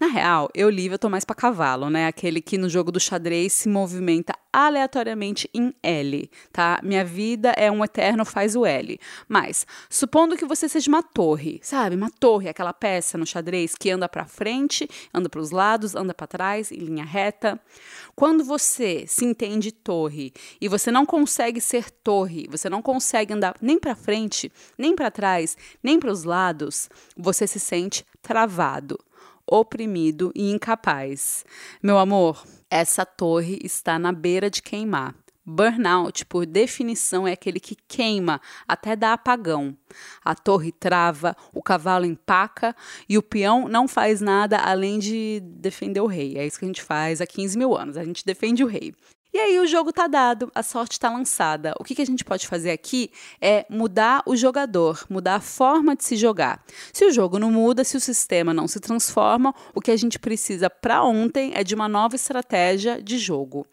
Na 0.00 0.06
real, 0.06 0.48
eu, 0.54 0.70
Lívia, 0.70 0.96
tô 0.96 1.10
mais 1.10 1.24
pra 1.24 1.34
cavalo, 1.34 1.90
né? 1.90 2.06
Aquele 2.06 2.40
que 2.40 2.56
no 2.56 2.68
jogo 2.68 2.92
do 2.92 3.00
xadrez 3.00 3.52
se 3.52 3.68
movimenta 3.68 4.32
aleatoriamente 4.52 5.50
em 5.52 5.74
L, 5.82 6.30
tá? 6.52 6.78
Minha 6.84 7.04
vida 7.04 7.50
é 7.56 7.68
um 7.68 7.84
eterno 7.84 8.24
faz 8.24 8.54
o 8.54 8.64
L. 8.64 9.00
Mas, 9.26 9.66
supondo 9.90 10.36
que 10.36 10.46
você 10.46 10.68
seja 10.68 10.88
uma 10.88 11.02
torre, 11.02 11.58
sabe? 11.64 11.96
Uma 11.96 12.10
torre, 12.10 12.48
aquela 12.48 12.72
peça 12.72 13.18
no 13.18 13.26
xadrez 13.26 13.74
que 13.74 13.90
anda 13.90 14.08
para 14.08 14.24
frente, 14.24 14.88
anda 15.12 15.28
para 15.28 15.40
os 15.40 15.50
lados, 15.50 15.96
anda 15.96 16.14
para 16.14 16.28
trás, 16.28 16.70
em 16.70 16.78
linha 16.78 17.04
reta. 17.04 17.60
Quando 18.14 18.44
você 18.44 19.04
se 19.04 19.24
entende 19.24 19.72
torre 19.72 20.32
e 20.60 20.68
você 20.68 20.92
não 20.92 21.04
consegue 21.04 21.60
ser 21.60 21.90
torre, 21.90 22.46
você 22.48 22.70
não 22.70 22.80
consegue 22.80 23.34
andar 23.34 23.56
nem 23.60 23.80
para 23.80 23.96
frente, 23.96 24.52
nem 24.78 24.94
para 24.94 25.10
trás, 25.10 25.56
nem 25.82 25.98
para 25.98 26.12
os 26.12 26.22
lados, 26.22 26.88
você 27.16 27.48
se 27.48 27.58
sente 27.58 28.04
travado 28.22 28.96
oprimido 29.50 30.30
e 30.34 30.50
incapaz. 30.50 31.44
Meu 31.82 31.98
amor, 31.98 32.44
essa 32.70 33.04
torre 33.06 33.58
está 33.62 33.98
na 33.98 34.12
beira 34.12 34.50
de 34.50 34.62
queimar. 34.62 35.14
Burnout, 35.50 36.26
por 36.26 36.44
definição, 36.44 37.26
é 37.26 37.32
aquele 37.32 37.58
que 37.58 37.74
queima 37.88 38.38
até 38.68 38.94
dar 38.94 39.14
apagão. 39.14 39.74
A 40.22 40.34
torre 40.34 40.70
trava, 40.70 41.34
o 41.54 41.62
cavalo 41.62 42.04
empaca 42.04 42.76
e 43.08 43.16
o 43.16 43.22
peão 43.22 43.66
não 43.66 43.88
faz 43.88 44.20
nada 44.20 44.58
além 44.58 44.98
de 44.98 45.40
defender 45.42 46.02
o 46.02 46.06
rei. 46.06 46.36
É 46.36 46.46
isso 46.46 46.58
que 46.58 46.66
a 46.66 46.68
gente 46.68 46.82
faz 46.82 47.22
há 47.22 47.26
15 47.26 47.56
mil 47.56 47.74
anos, 47.74 47.96
a 47.96 48.04
gente 48.04 48.26
defende 48.26 48.62
o 48.62 48.66
rei. 48.66 48.94
E 49.32 49.38
aí 49.38 49.60
o 49.60 49.66
jogo 49.66 49.92
tá 49.92 50.06
dado, 50.06 50.50
a 50.54 50.62
sorte 50.62 50.92
está 50.92 51.10
lançada. 51.10 51.74
O 51.78 51.84
que, 51.84 51.94
que 51.94 52.00
a 52.00 52.06
gente 52.06 52.24
pode 52.24 52.46
fazer 52.46 52.70
aqui 52.70 53.10
é 53.40 53.66
mudar 53.68 54.22
o 54.24 54.34
jogador, 54.34 55.04
mudar 55.08 55.34
a 55.34 55.40
forma 55.40 55.94
de 55.94 56.02
se 56.02 56.16
jogar. 56.16 56.64
Se 56.92 57.04
o 57.04 57.12
jogo 57.12 57.38
não 57.38 57.50
muda, 57.50 57.84
se 57.84 57.96
o 57.96 58.00
sistema 58.00 58.54
não 58.54 58.66
se 58.66 58.80
transforma, 58.80 59.54
o 59.74 59.80
que 59.80 59.90
a 59.90 59.96
gente 59.96 60.18
precisa 60.18 60.70
para 60.70 61.04
ontem 61.04 61.52
é 61.54 61.62
de 61.62 61.74
uma 61.74 61.88
nova 61.88 62.16
estratégia 62.16 63.02
de 63.02 63.18
jogo. 63.18 63.66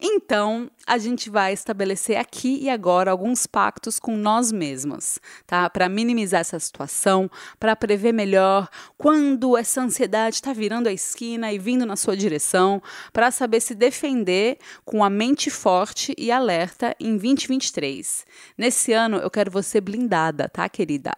Então, 0.00 0.70
a 0.86 0.98
gente 0.98 1.30
vai 1.30 1.52
estabelecer 1.52 2.16
aqui 2.16 2.58
e 2.60 2.68
agora 2.68 3.10
alguns 3.10 3.46
pactos 3.46 3.98
com 3.98 4.16
nós 4.16 4.50
mesmos, 4.50 5.18
tá? 5.46 5.68
Para 5.70 5.88
minimizar 5.88 6.40
essa 6.40 6.58
situação, 6.58 7.30
para 7.58 7.76
prever 7.76 8.12
melhor 8.12 8.68
quando 8.98 9.56
essa 9.56 9.80
ansiedade 9.80 10.36
está 10.36 10.52
virando 10.52 10.88
a 10.88 10.92
esquina 10.92 11.52
e 11.52 11.58
vindo 11.58 11.86
na 11.86 11.96
sua 11.96 12.16
direção, 12.16 12.82
para 13.12 13.30
saber 13.30 13.60
se 13.60 13.74
defender 13.74 14.58
com 14.84 15.04
a 15.04 15.10
mente 15.10 15.50
forte 15.50 16.14
e 16.18 16.30
alerta 16.30 16.94
em 16.98 17.16
2023. 17.16 18.26
Nesse 18.56 18.92
ano 18.92 19.16
eu 19.18 19.30
quero 19.30 19.50
você 19.50 19.80
blindada, 19.80 20.48
tá, 20.48 20.68
querida? 20.68 21.12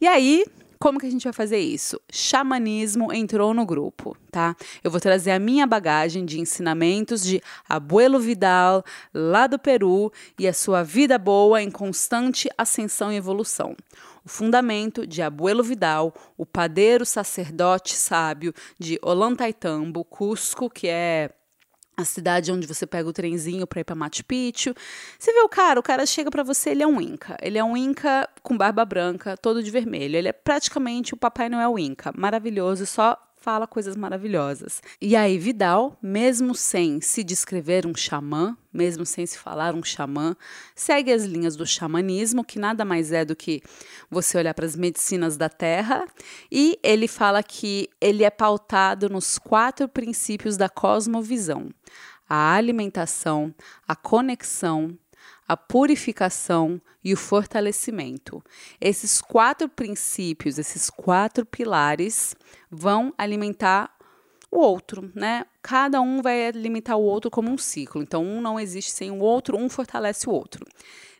E 0.00 0.06
aí, 0.06 0.44
como 0.80 0.98
que 0.98 1.06
a 1.06 1.10
gente 1.10 1.24
vai 1.24 1.32
fazer 1.34 1.58
isso? 1.58 2.00
Xamanismo 2.10 3.12
entrou 3.12 3.52
no 3.52 3.66
grupo, 3.66 4.16
tá? 4.32 4.56
Eu 4.82 4.90
vou 4.90 4.98
trazer 4.98 5.30
a 5.30 5.38
minha 5.38 5.66
bagagem 5.66 6.24
de 6.24 6.40
ensinamentos 6.40 7.22
de 7.22 7.42
Abuelo 7.68 8.18
Vidal, 8.18 8.82
lá 9.12 9.46
do 9.46 9.58
Peru, 9.58 10.10
e 10.38 10.48
a 10.48 10.54
sua 10.54 10.82
vida 10.82 11.18
boa 11.18 11.60
em 11.62 11.70
constante 11.70 12.48
ascensão 12.56 13.12
e 13.12 13.16
evolução. 13.16 13.76
O 14.24 14.28
fundamento 14.28 15.06
de 15.06 15.20
Abuelo 15.20 15.62
Vidal, 15.62 16.14
o 16.34 16.46
padeiro 16.46 17.04
sacerdote 17.04 17.94
sábio 17.94 18.54
de 18.78 18.98
Ollantaytambo, 19.02 20.02
Cusco, 20.02 20.70
que 20.70 20.88
é 20.88 21.30
a 22.00 22.04
cidade 22.04 22.52
onde 22.52 22.66
você 22.66 22.86
pega 22.86 23.08
o 23.08 23.12
trenzinho 23.12 23.66
para 23.66 23.80
ir 23.80 23.84
para 23.84 23.94
Machu 23.94 24.24
Picchu. 24.24 24.74
Você 25.18 25.32
vê 25.32 25.40
o 25.40 25.48
cara, 25.48 25.78
o 25.78 25.82
cara 25.82 26.04
chega 26.06 26.30
para 26.30 26.42
você, 26.42 26.70
ele 26.70 26.82
é 26.82 26.86
um 26.86 27.00
inca. 27.00 27.36
Ele 27.40 27.58
é 27.58 27.64
um 27.64 27.76
inca 27.76 28.28
com 28.42 28.56
barba 28.56 28.84
branca, 28.84 29.36
todo 29.36 29.62
de 29.62 29.70
vermelho. 29.70 30.16
Ele 30.16 30.28
é 30.28 30.32
praticamente 30.32 31.14
o 31.14 31.16
Papai 31.16 31.48
Noel 31.48 31.78
inca, 31.78 32.12
maravilhoso, 32.16 32.86
só 32.86 33.16
fala 33.40 33.66
coisas 33.66 33.96
maravilhosas. 33.96 34.82
E 35.00 35.16
aí, 35.16 35.38
Vidal, 35.38 35.98
mesmo 36.02 36.54
sem 36.54 37.00
se 37.00 37.24
descrever 37.24 37.86
um 37.86 37.94
xamã, 37.94 38.56
mesmo 38.72 39.06
sem 39.06 39.24
se 39.24 39.38
falar 39.38 39.74
um 39.74 39.82
xamã, 39.82 40.36
segue 40.74 41.10
as 41.10 41.24
linhas 41.24 41.56
do 41.56 41.66
xamanismo, 41.66 42.44
que 42.44 42.58
nada 42.58 42.84
mais 42.84 43.12
é 43.12 43.24
do 43.24 43.34
que 43.34 43.62
você 44.10 44.36
olhar 44.36 44.52
para 44.52 44.66
as 44.66 44.76
medicinas 44.76 45.38
da 45.38 45.48
terra, 45.48 46.06
e 46.52 46.78
ele 46.82 47.08
fala 47.08 47.42
que 47.42 47.88
ele 47.98 48.24
é 48.24 48.30
pautado 48.30 49.08
nos 49.08 49.38
quatro 49.38 49.88
princípios 49.88 50.58
da 50.58 50.68
cosmovisão: 50.68 51.70
a 52.28 52.54
alimentação, 52.54 53.54
a 53.88 53.96
conexão, 53.96 54.98
a 55.50 55.56
purificação 55.56 56.80
e 57.02 57.12
o 57.12 57.16
fortalecimento. 57.16 58.40
Esses 58.80 59.20
quatro 59.20 59.68
princípios, 59.68 60.60
esses 60.60 60.88
quatro 60.88 61.44
pilares 61.44 62.36
vão 62.70 63.12
alimentar 63.18 63.92
o 64.48 64.60
outro, 64.60 65.10
né? 65.12 65.44
Cada 65.60 66.00
um 66.00 66.22
vai 66.22 66.46
alimentar 66.46 66.94
o 66.94 67.02
outro 67.02 67.32
como 67.32 67.50
um 67.50 67.58
ciclo. 67.58 68.00
Então, 68.00 68.24
um 68.24 68.40
não 68.40 68.60
existe 68.60 68.92
sem 68.92 69.10
o 69.10 69.18
outro, 69.18 69.58
um 69.58 69.68
fortalece 69.68 70.28
o 70.28 70.32
outro. 70.32 70.64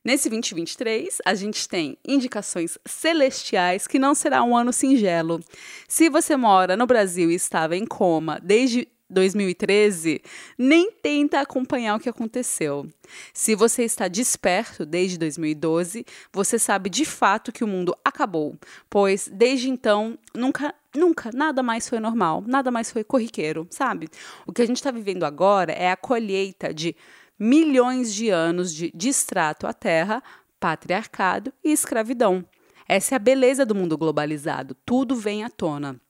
Nesse 0.05 0.29
2023, 0.29 1.19
a 1.27 1.35
gente 1.35 1.69
tem 1.69 1.99
indicações 2.07 2.79
celestiais 2.87 3.89
que 3.89 3.99
não 3.99 4.15
será 4.15 4.45
um 4.45 4.57
ano 4.57 4.73
singelo. 4.73 5.41
Se 5.89 6.09
você 6.09 6.37
mora 6.37 6.77
no 6.77 6.87
Brasil 6.87 7.33
e 7.33 7.35
estava 7.35 7.77
em 7.77 7.85
coma 7.85 8.39
desde 8.41 8.87
2013, 9.11 10.23
nem 10.57 10.91
tenta 10.93 11.41
acompanhar 11.41 11.97
o 11.97 12.01
que 12.01 12.09
aconteceu. 12.09 12.87
Se 13.35 13.55
você 13.55 13.83
está 13.83 14.09
desperto 14.09 14.87
desde 14.87 15.19
2012, 15.19 16.07
você 16.33 16.59
sabe 16.59 16.89
de 16.89 17.05
fato 17.05 17.53
que 17.53 17.65
o 17.65 17.69
mundo 17.69 17.95
acabou, 18.05 18.57
pois 18.89 19.29
desde 19.33 19.69
então 19.69 20.19
nunca 20.35 20.75
Nunca, 20.93 21.31
nada 21.33 21.63
mais 21.63 21.89
foi 21.89 22.01
normal, 22.01 22.43
nada 22.45 22.69
mais 22.69 22.91
foi 22.91 23.05
corriqueiro, 23.05 23.65
sabe? 23.71 24.09
O 24.45 24.53
que 24.53 24.61
a 24.61 24.67
gente 24.67 24.79
está 24.79 24.91
vivendo 24.91 25.23
agora 25.23 25.71
é 25.71 25.89
a 25.89 25.97
colheita 25.97 26.75
de 26.75 26.97
milhões 27.39 28.13
de 28.13 28.29
anos 28.29 28.75
de 28.75 28.91
distrato 28.93 29.69
à 29.69 29.73
terra, 29.73 30.21
patriarcado 30.59 31.53
e 31.65 31.71
escravidão. 31.71 32.45
Essa 32.89 33.15
é 33.15 33.17
a 33.17 33.21
beleza 33.21 33.65
do 33.65 33.73
mundo 33.73 33.97
globalizado, 33.97 34.77
tudo 34.85 35.15
vem 35.15 35.45
à 35.45 35.49
tona. 35.49 36.01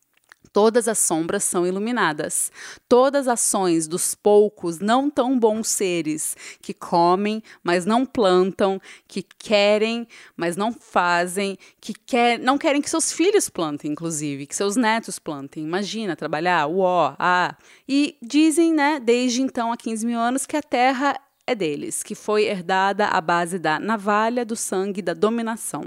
Todas 0.52 0.88
as 0.88 0.98
sombras 0.98 1.44
são 1.44 1.66
iluminadas. 1.66 2.50
Todas 2.88 3.28
as 3.28 3.40
ações 3.40 3.88
dos 3.88 4.14
poucos 4.14 4.78
não 4.78 5.08
tão 5.08 5.38
bons 5.38 5.68
seres 5.68 6.36
que 6.60 6.74
comem, 6.74 7.42
mas 7.62 7.86
não 7.86 8.04
plantam, 8.04 8.80
que 9.08 9.22
querem, 9.22 10.06
mas 10.36 10.56
não 10.56 10.72
fazem, 10.72 11.56
que 11.80 11.94
quer, 11.94 12.38
não 12.38 12.58
querem 12.58 12.82
que 12.82 12.90
seus 12.90 13.12
filhos 13.12 13.48
plantem, 13.48 13.92
inclusive, 13.92 14.46
que 14.46 14.54
seus 14.54 14.76
netos 14.76 15.18
plantem. 15.18 15.64
Imagina 15.64 16.14
trabalhar, 16.14 16.66
uó, 16.66 17.14
ah. 17.18 17.56
E 17.88 18.16
dizem, 18.22 18.74
né, 18.74 19.00
desde 19.00 19.42
então, 19.42 19.72
há 19.72 19.76
15 19.76 20.06
mil 20.06 20.18
anos, 20.18 20.46
que 20.46 20.56
a 20.56 20.62
Terra 20.62 21.16
é 21.50 21.54
deles, 21.54 22.02
que 22.02 22.14
foi 22.14 22.44
herdada 22.44 23.06
à 23.06 23.20
base 23.20 23.58
da 23.58 23.78
navalha, 23.78 24.44
do 24.44 24.54
sangue, 24.54 25.02
da 25.02 25.14
dominação. 25.14 25.84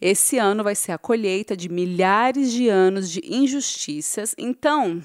Esse 0.00 0.38
ano 0.38 0.64
vai 0.64 0.74
ser 0.74 0.92
a 0.92 0.98
colheita 0.98 1.56
de 1.56 1.68
milhares 1.68 2.50
de 2.50 2.68
anos 2.68 3.10
de 3.10 3.20
injustiças. 3.24 4.34
Então, 4.38 5.02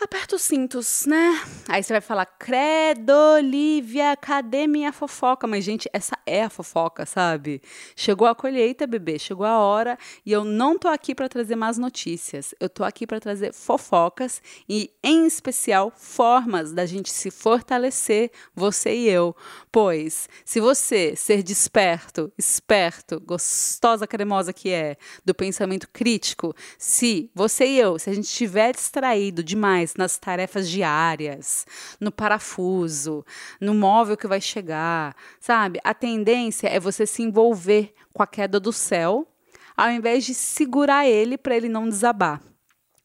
aperta 0.00 0.36
os 0.36 0.42
cintos, 0.42 1.06
né? 1.06 1.40
Aí 1.68 1.82
você 1.82 1.92
vai 1.92 2.00
falar, 2.00 2.26
credo, 2.26 3.38
Lívia, 3.40 4.16
cadê 4.16 4.66
minha 4.66 4.92
fofoca? 4.92 5.46
Mas, 5.46 5.64
gente, 5.64 5.88
essa 5.92 6.18
é 6.26 6.42
a 6.42 6.50
fofoca, 6.50 7.06
sabe? 7.06 7.62
Chegou 7.94 8.26
a 8.26 8.34
colheita, 8.34 8.86
bebê, 8.86 9.18
chegou 9.18 9.46
a 9.46 9.58
hora 9.58 9.96
e 10.26 10.32
eu 10.32 10.44
não 10.44 10.78
tô 10.78 10.88
aqui 10.88 11.14
para 11.14 11.28
trazer 11.28 11.56
más 11.56 11.78
notícias. 11.78 12.54
Eu 12.58 12.68
tô 12.68 12.82
aqui 12.82 13.06
para 13.06 13.20
trazer 13.20 13.52
fofocas 13.52 14.42
e, 14.68 14.90
em 15.02 15.26
especial, 15.26 15.92
formas 15.96 16.72
da 16.72 16.84
gente 16.86 17.10
se 17.10 17.30
fortalecer, 17.30 18.30
você 18.54 18.94
e 18.94 19.08
eu. 19.08 19.34
Pois, 19.70 20.28
se 20.44 20.60
você 20.60 21.14
ser 21.14 21.42
desperto, 21.42 22.32
esperto, 22.36 23.20
gostosa, 23.20 24.06
cremosa 24.06 24.52
que 24.52 24.70
é, 24.70 24.96
do 25.24 25.34
pensamento 25.34 25.88
crítico, 25.92 26.54
se 26.78 27.30
você 27.34 27.66
e 27.66 27.78
eu, 27.78 27.98
se 27.98 28.10
a 28.10 28.12
gente 28.12 28.26
estiver 28.26 28.72
distraído 28.74 29.42
demais, 29.42 29.63
mais 29.64 29.94
nas 29.94 30.18
tarefas 30.18 30.68
diárias, 30.68 31.66
no 31.98 32.12
parafuso, 32.12 33.24
no 33.58 33.72
móvel 33.72 34.14
que 34.14 34.26
vai 34.26 34.38
chegar, 34.38 35.16
sabe? 35.40 35.80
A 35.82 35.94
tendência 35.94 36.68
é 36.68 36.78
você 36.78 37.06
se 37.06 37.22
envolver 37.22 37.94
com 38.12 38.22
a 38.22 38.26
queda 38.26 38.60
do 38.60 38.74
céu, 38.74 39.26
ao 39.74 39.90
invés 39.90 40.26
de 40.26 40.34
segurar 40.34 41.06
ele 41.06 41.38
para 41.38 41.56
ele 41.56 41.70
não 41.70 41.88
desabar. 41.88 42.42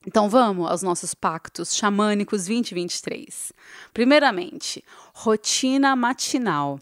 Então 0.06 0.30
vamos 0.30 0.69
aos 0.69 0.84
nossos 0.84 1.13
pactos 1.13 1.74
xamânicos 1.74 2.45
2023. 2.45 3.54
Primeiramente, 3.93 4.84
rotina 5.13 5.95
matinal. 5.95 6.78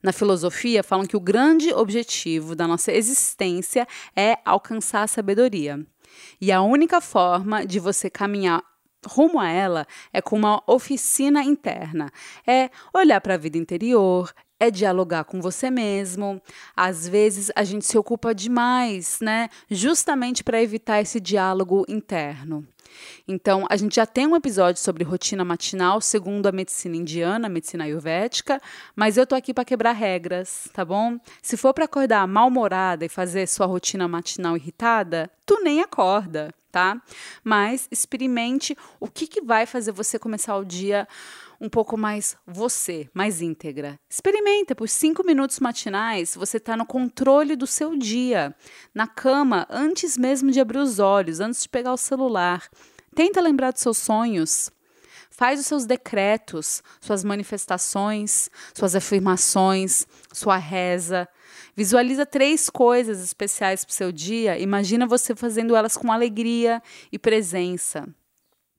Na 0.00 0.12
filosofia, 0.12 0.84
falam 0.84 1.04
que 1.04 1.16
o 1.16 1.20
grande 1.20 1.74
objetivo 1.74 2.54
da 2.54 2.68
nossa 2.68 2.92
existência 2.92 3.88
é 4.14 4.38
alcançar 4.44 5.02
a 5.02 5.08
sabedoria. 5.08 5.84
E 6.40 6.52
a 6.52 6.62
única 6.62 7.00
forma 7.00 7.66
de 7.66 7.80
você 7.80 8.08
caminhar 8.08 8.62
rumo 9.06 9.38
a 9.38 9.48
ela 9.48 9.86
é 10.12 10.20
com 10.20 10.36
uma 10.36 10.62
oficina 10.66 11.42
interna. 11.42 12.10
É 12.46 12.70
olhar 12.92 13.20
para 13.20 13.34
a 13.34 13.38
vida 13.38 13.58
interior, 13.58 14.32
é 14.58 14.70
dialogar 14.70 15.24
com 15.24 15.40
você 15.40 15.70
mesmo. 15.70 16.40
Às 16.76 17.06
vezes 17.06 17.50
a 17.54 17.64
gente 17.64 17.86
se 17.86 17.96
ocupa 17.96 18.34
demais, 18.34 19.18
né? 19.20 19.48
Justamente 19.70 20.42
para 20.42 20.62
evitar 20.62 21.00
esse 21.00 21.20
diálogo 21.20 21.84
interno. 21.88 22.66
Então, 23.26 23.66
a 23.68 23.76
gente 23.76 23.96
já 23.96 24.06
tem 24.06 24.26
um 24.26 24.36
episódio 24.36 24.80
sobre 24.80 25.04
rotina 25.04 25.44
matinal 25.44 26.00
segundo 26.00 26.46
a 26.46 26.52
medicina 26.52 26.96
indiana, 26.96 27.46
a 27.46 27.50
medicina 27.50 27.84
ayurvédica, 27.84 28.60
mas 28.94 29.16
eu 29.16 29.26
tô 29.26 29.34
aqui 29.34 29.52
para 29.52 29.64
quebrar 29.64 29.92
regras, 29.92 30.68
tá 30.72 30.84
bom? 30.84 31.18
Se 31.42 31.56
for 31.56 31.74
para 31.74 31.84
acordar 31.84 32.26
mal-humorada 32.26 33.04
e 33.04 33.08
fazer 33.08 33.46
sua 33.46 33.66
rotina 33.66 34.08
matinal 34.08 34.56
irritada, 34.56 35.30
tu 35.44 35.62
nem 35.62 35.82
acorda, 35.82 36.50
tá? 36.76 37.00
Mas 37.42 37.88
experimente 37.90 38.76
o 39.00 39.08
que, 39.08 39.26
que 39.26 39.40
vai 39.40 39.64
fazer 39.64 39.92
você 39.92 40.18
começar 40.18 40.54
o 40.58 40.64
dia 40.64 41.08
um 41.58 41.70
pouco 41.70 41.96
mais 41.96 42.36
você, 42.46 43.08
mais 43.14 43.40
íntegra. 43.40 43.98
Experimenta 44.10 44.74
por 44.74 44.86
cinco 44.86 45.24
minutos 45.24 45.58
matinais, 45.58 46.34
você 46.34 46.58
está 46.58 46.76
no 46.76 46.84
controle 46.84 47.56
do 47.56 47.66
seu 47.66 47.96
dia, 47.96 48.54
na 48.94 49.06
cama, 49.06 49.66
antes 49.70 50.18
mesmo 50.18 50.50
de 50.50 50.60
abrir 50.60 50.76
os 50.76 50.98
olhos, 50.98 51.40
antes 51.40 51.62
de 51.62 51.68
pegar 51.70 51.94
o 51.94 51.96
celular. 51.96 52.68
Tenta 53.14 53.40
lembrar 53.40 53.72
dos 53.72 53.80
seus 53.80 53.96
sonhos. 53.96 54.70
Faz 55.30 55.58
os 55.58 55.64
seus 55.64 55.86
decretos, 55.86 56.82
suas 57.00 57.24
manifestações, 57.24 58.50
suas 58.74 58.94
afirmações, 58.94 60.06
sua 60.30 60.58
reza. 60.58 61.26
Visualiza 61.76 62.24
três 62.24 62.70
coisas 62.70 63.22
especiais 63.22 63.84
para 63.84 63.92
o 63.92 63.94
seu 63.94 64.10
dia. 64.10 64.58
Imagina 64.58 65.06
você 65.06 65.34
fazendo 65.34 65.76
elas 65.76 65.96
com 65.96 66.10
alegria 66.10 66.82
e 67.12 67.18
presença. 67.18 68.08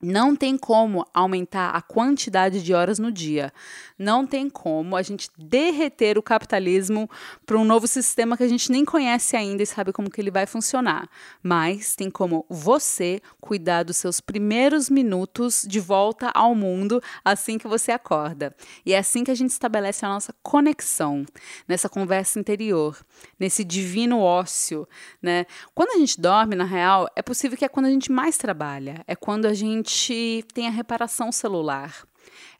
Não 0.00 0.36
tem 0.36 0.56
como 0.56 1.04
aumentar 1.12 1.70
a 1.70 1.82
quantidade 1.82 2.62
de 2.62 2.72
horas 2.72 3.00
no 3.00 3.10
dia. 3.10 3.52
Não 3.98 4.24
tem 4.24 4.48
como 4.48 4.94
a 4.94 5.02
gente 5.02 5.28
derreter 5.36 6.16
o 6.16 6.22
capitalismo 6.22 7.10
para 7.44 7.58
um 7.58 7.64
novo 7.64 7.88
sistema 7.88 8.36
que 8.36 8.44
a 8.44 8.48
gente 8.48 8.70
nem 8.70 8.84
conhece 8.84 9.36
ainda 9.36 9.60
e 9.60 9.66
sabe 9.66 9.92
como 9.92 10.08
que 10.08 10.20
ele 10.20 10.30
vai 10.30 10.46
funcionar. 10.46 11.08
Mas 11.42 11.96
tem 11.96 12.08
como 12.08 12.46
você 12.48 13.20
cuidar 13.40 13.82
dos 13.82 13.96
seus 13.96 14.20
primeiros 14.20 14.88
minutos 14.88 15.64
de 15.66 15.80
volta 15.80 16.30
ao 16.32 16.54
mundo 16.54 17.02
assim 17.24 17.58
que 17.58 17.66
você 17.66 17.90
acorda. 17.90 18.54
E 18.86 18.92
é 18.92 18.98
assim 18.98 19.24
que 19.24 19.32
a 19.32 19.34
gente 19.34 19.50
estabelece 19.50 20.06
a 20.06 20.08
nossa 20.08 20.32
conexão 20.44 21.26
nessa 21.66 21.88
conversa 21.88 22.38
interior, 22.38 22.96
nesse 23.36 23.64
divino 23.64 24.20
ócio, 24.20 24.88
né? 25.20 25.44
Quando 25.74 25.90
a 25.96 25.98
gente 25.98 26.20
dorme, 26.20 26.54
na 26.54 26.64
real, 26.64 27.08
é 27.16 27.22
possível 27.22 27.58
que 27.58 27.64
é 27.64 27.68
quando 27.68 27.86
a 27.86 27.90
gente 27.90 28.12
mais 28.12 28.36
trabalha, 28.36 29.02
é 29.04 29.16
quando 29.16 29.46
a 29.46 29.54
gente 29.54 29.87
gente 29.88 30.44
tem 30.52 30.68
a 30.68 30.70
reparação 30.70 31.32
celular. 31.32 32.06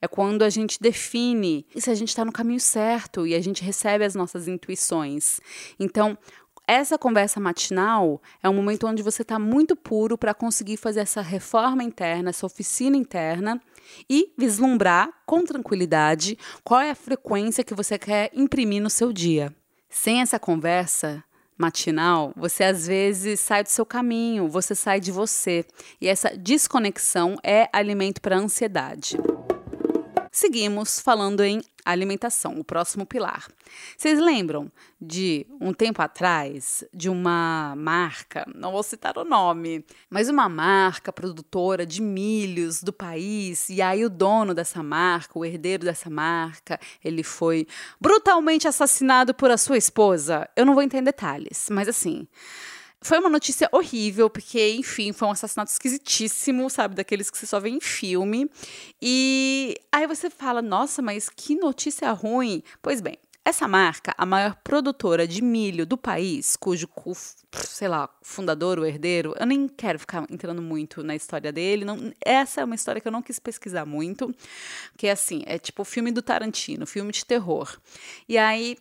É 0.01 0.09
quando 0.09 0.43
a 0.43 0.51
gente 0.51 0.81
define 0.81 1.67
se 1.77 1.91
a 1.91 1.95
gente 1.95 2.09
está 2.09 2.25
no 2.25 2.33
caminho 2.33 2.61
certo 2.61 3.27
e 3.27 3.35
a 3.35 3.41
gente 3.41 3.63
recebe 3.63 4.05
as 4.05 4.15
nossas 4.15 4.49
intuições. 4.49 5.41
Então, 5.79 6.17
essa 6.67 6.99
conversa 6.99 7.41
matinal 7.41 8.21
é 8.43 8.49
um 8.49 8.55
momento 8.55 8.87
onde 8.87 9.03
você 9.03 9.23
está 9.23 9.39
muito 9.39 9.77
puro 9.77 10.17
para 10.17 10.35
conseguir 10.35 10.77
fazer 10.77 11.01
essa 11.01 11.21
reforma 11.21 11.83
interna, 11.83 12.31
essa 12.31 12.47
oficina 12.47 12.97
interna 12.97 13.61
e 14.09 14.33
vislumbrar 14.37 15.11
com 15.27 15.45
tranquilidade 15.45 16.39
qual 16.63 16.81
é 16.81 16.91
a 16.91 16.95
frequência 16.95 17.65
que 17.65 17.75
você 17.75 17.99
quer 17.99 18.31
imprimir 18.35 18.83
no 18.83 18.91
seu 18.91 19.13
dia. 19.13 19.55
Sem 19.89 20.21
essa 20.21 20.39
conversa, 20.39 21.25
matinal, 21.59 22.33
você 22.37 22.65
às 22.65 22.87
vezes 22.87 23.41
sai 23.41 23.65
do 23.65 23.69
seu 23.69 23.85
caminho, 23.85 24.49
você 24.49 24.75
sai 24.75 25.01
de 25.01 25.11
você. 25.11 25.65
E 26.01 26.07
essa 26.09 26.31
desconexão 26.37 27.37
é 27.43 27.69
alimento 27.73 28.21
para 28.21 28.39
ansiedade. 28.39 29.19
Seguimos 30.31 31.01
falando 31.01 31.43
em 31.43 31.61
alimentação, 31.91 32.59
o 32.59 32.65
próximo 32.65 33.05
pilar. 33.07 33.49
Vocês 33.97 34.19
lembram 34.19 34.71
de 35.01 35.47
um 35.61 35.73
tempo 35.73 36.03
atrás 36.03 36.85
de 36.93 37.09
uma 37.09 37.75
marca, 37.77 38.45
não 38.55 38.73
vou 38.73 38.83
citar 38.83 39.17
o 39.17 39.25
nome, 39.25 39.85
mas 40.11 40.29
uma 40.29 40.49
marca 40.49 41.13
produtora 41.13 41.87
de 41.87 42.03
milhos 42.03 42.83
do 42.83 42.93
país, 42.93 43.69
e 43.69 43.81
aí 43.81 44.05
o 44.05 44.11
dono 44.11 44.55
dessa 44.55 44.83
marca, 44.83 45.39
o 45.39 45.45
herdeiro 45.45 45.85
dessa 45.85 46.11
marca, 46.11 46.79
ele 47.05 47.23
foi 47.23 47.67
brutalmente 48.01 48.67
assassinado 48.67 49.35
por 49.35 49.51
a 49.51 49.57
sua 49.57 49.77
esposa. 49.77 50.49
Eu 50.57 50.67
não 50.67 50.75
vou 50.75 50.83
entender 50.83 51.09
detalhes, 51.09 51.69
mas 51.71 51.89
assim, 51.89 52.27
foi 53.01 53.19
uma 53.19 53.29
notícia 53.29 53.69
horrível, 53.73 54.29
porque, 54.29 54.71
enfim, 54.71 55.13
foi 55.13 55.29
um 55.29 55.31
assassinato 55.31 55.71
esquisitíssimo, 55.71 56.69
sabe? 56.69 56.95
Daqueles 56.95 57.31
que 57.31 57.39
você 57.39 57.47
só 57.47 57.61
vê 57.61 57.69
em 57.69 57.81
filme. 57.81 58.51
E 59.01 59.77
aí 59.93 60.07
você 60.07 60.29
fala, 60.29 60.61
nossa, 60.61 61.01
mas 61.01 61.29
que 61.29 61.55
notícia 61.55 62.11
ruim. 62.13 62.63
Pois 62.83 63.01
bem, 63.01 63.17
essa 63.49 63.67
marca, 63.67 64.15
a 64.19 64.27
maior 64.27 64.57
produtora 64.57 65.27
de 65.27 65.41
milho 65.41 65.87
do 65.87 65.97
país, 65.97 66.55
cujo, 66.55 66.87
sei 67.55 67.89
lá, 67.89 68.07
fundador, 68.21 68.79
o 68.79 68.85
herdeiro, 68.85 69.35
eu 69.39 69.47
nem 69.47 69.67
quero 69.67 69.99
ficar 69.99 70.27
entrando 70.29 70.61
muito 70.61 71.03
na 71.03 71.17
história 71.17 71.51
dele. 71.51 71.85
Não, 71.85 72.13
essa 72.23 72.61
é 72.61 72.65
uma 72.65 72.75
história 72.75 73.01
que 73.01 73.09
eu 73.09 73.13
não 73.13 73.23
quis 73.23 73.39
pesquisar 73.39 73.87
muito, 73.87 74.35
que 74.99 75.07
é 75.07 75.13
assim, 75.13 75.45
é 75.47 75.59
tipo 75.59 75.81
o 75.81 75.85
filme 75.85 76.13
do 76.13 76.21
Tarantino, 76.21 76.87
filme 76.87 77.11
de 77.11 77.25
terror. 77.25 77.75
E 78.29 78.37
aí 78.37 78.77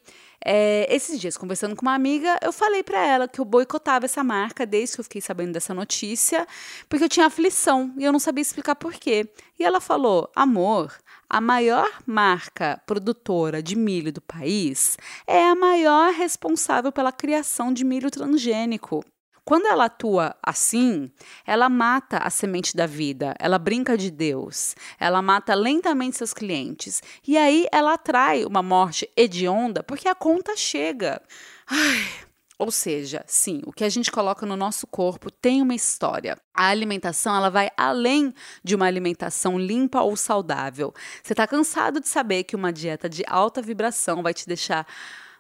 é, 0.50 0.88
esses 0.90 1.20
dias, 1.20 1.36
conversando 1.36 1.76
com 1.76 1.82
uma 1.82 1.94
amiga, 1.94 2.40
eu 2.42 2.54
falei 2.54 2.82
para 2.82 3.06
ela 3.06 3.28
que 3.28 3.42
eu 3.42 3.44
boicotava 3.44 4.06
essa 4.06 4.24
marca 4.24 4.66
desde 4.66 4.96
que 4.96 5.02
eu 5.02 5.04
fiquei 5.04 5.20
sabendo 5.20 5.52
dessa 5.52 5.74
notícia, 5.74 6.48
porque 6.88 7.04
eu 7.04 7.10
tinha 7.10 7.26
aflição 7.26 7.94
e 7.98 8.06
eu 8.06 8.14
não 8.14 8.20
sabia 8.20 8.44
explicar 8.44 8.76
por 8.76 8.94
quê. 8.94 9.30
E 9.60 9.66
ela 9.66 9.82
falou: 9.82 10.32
amor, 10.34 10.98
a 11.30 11.42
maior 11.42 11.90
marca 12.06 12.82
produtora 12.86 13.62
de 13.62 13.76
milho 13.76 14.14
do 14.14 14.22
país 14.22 14.98
é 15.28 15.50
a 15.50 15.54
maior 15.54 16.14
responsável 16.14 16.94
pela 16.94 17.12
criação 17.12 17.74
de 17.74 17.84
milho 17.84 18.10
transgênico. 18.10 19.04
Quando 19.48 19.66
ela 19.66 19.86
atua 19.86 20.36
assim, 20.44 21.10
ela 21.46 21.70
mata 21.70 22.18
a 22.18 22.30
semente 22.30 22.76
da 22.76 22.86
vida, 22.86 23.34
ela 23.40 23.58
brinca 23.58 23.98
de 23.98 24.12
Deus, 24.12 24.76
ela 25.00 25.22
mata 25.22 25.56
lentamente 25.56 26.18
seus 26.18 26.34
clientes. 26.34 27.02
E 27.26 27.38
aí 27.38 27.66
ela 27.72 27.94
atrai 27.94 28.44
uma 28.44 28.62
morte 28.62 29.10
hedionda 29.16 29.82
porque 29.82 30.10
a 30.10 30.14
conta 30.14 30.54
chega. 30.58 31.22
Ai, 31.66 32.06
ou 32.60 32.70
seja, 32.70 33.24
sim, 33.26 33.62
o 33.66 33.72
que 33.72 33.86
a 33.86 33.90
gente 33.90 34.12
coloca 34.12 34.46
no 34.46 34.58
nosso 34.58 34.86
corpo 34.86 35.32
tem 35.32 35.62
uma 35.62 35.74
história. 35.74 36.38
A 36.54 36.68
alimentação 36.68 37.34
ela 37.34 37.50
vai 37.50 37.70
além 37.78 38.34
de 38.62 38.76
uma 38.76 38.86
alimentação 38.86 39.58
limpa 39.58 40.02
ou 40.02 40.18
saudável. 40.18 40.94
Você 41.24 41.32
está 41.32 41.48
cansado 41.48 42.02
de 42.02 42.10
saber 42.10 42.44
que 42.44 42.56
uma 42.56 42.74
dieta 42.74 43.08
de 43.08 43.24
alta 43.26 43.62
vibração 43.62 44.22
vai 44.22 44.34
te 44.34 44.46
deixar 44.46 44.86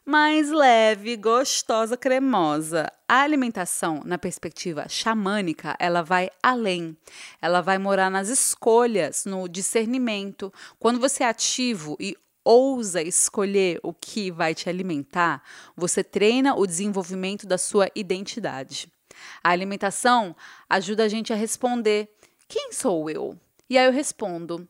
mais 0.08 0.50
leve, 0.50 1.18
gostosa, 1.18 1.98
cremosa. 1.98 2.90
A 3.10 3.24
alimentação, 3.24 4.02
na 4.06 4.18
perspectiva 4.18 4.88
xamânica, 4.88 5.76
ela 5.78 6.02
vai 6.02 6.30
além. 6.42 6.96
Ela 7.42 7.60
vai 7.60 7.78
morar 7.78 8.10
nas 8.10 8.30
escolhas, 8.30 9.26
no 9.26 9.50
discernimento. 9.50 10.52
Quando 10.80 10.98
você 10.98 11.26
é 11.26 11.28
ativo 11.28 11.98
e 12.00 12.16
ousa 12.42 13.02
escolher 13.02 13.82
o 13.84 13.94
que 13.94 14.32
vai 14.32 14.56
te 14.56 14.70
alimentar, 14.70 15.44
você 15.76 16.02
treina 16.02 16.56
o 16.56 16.66
desenvolvimento 16.66 17.46
da 17.46 17.58
sua 17.58 17.90
identidade. 17.94 18.90
A 19.44 19.50
alimentação 19.50 20.34
ajuda 20.70 21.04
a 21.04 21.10
gente 21.10 21.34
a 21.34 21.36
responder: 21.36 22.16
quem 22.48 22.72
sou 22.72 23.10
eu? 23.10 23.38
E 23.70 23.78
aí 23.78 23.86
eu 23.86 23.92
respondo: 23.92 24.66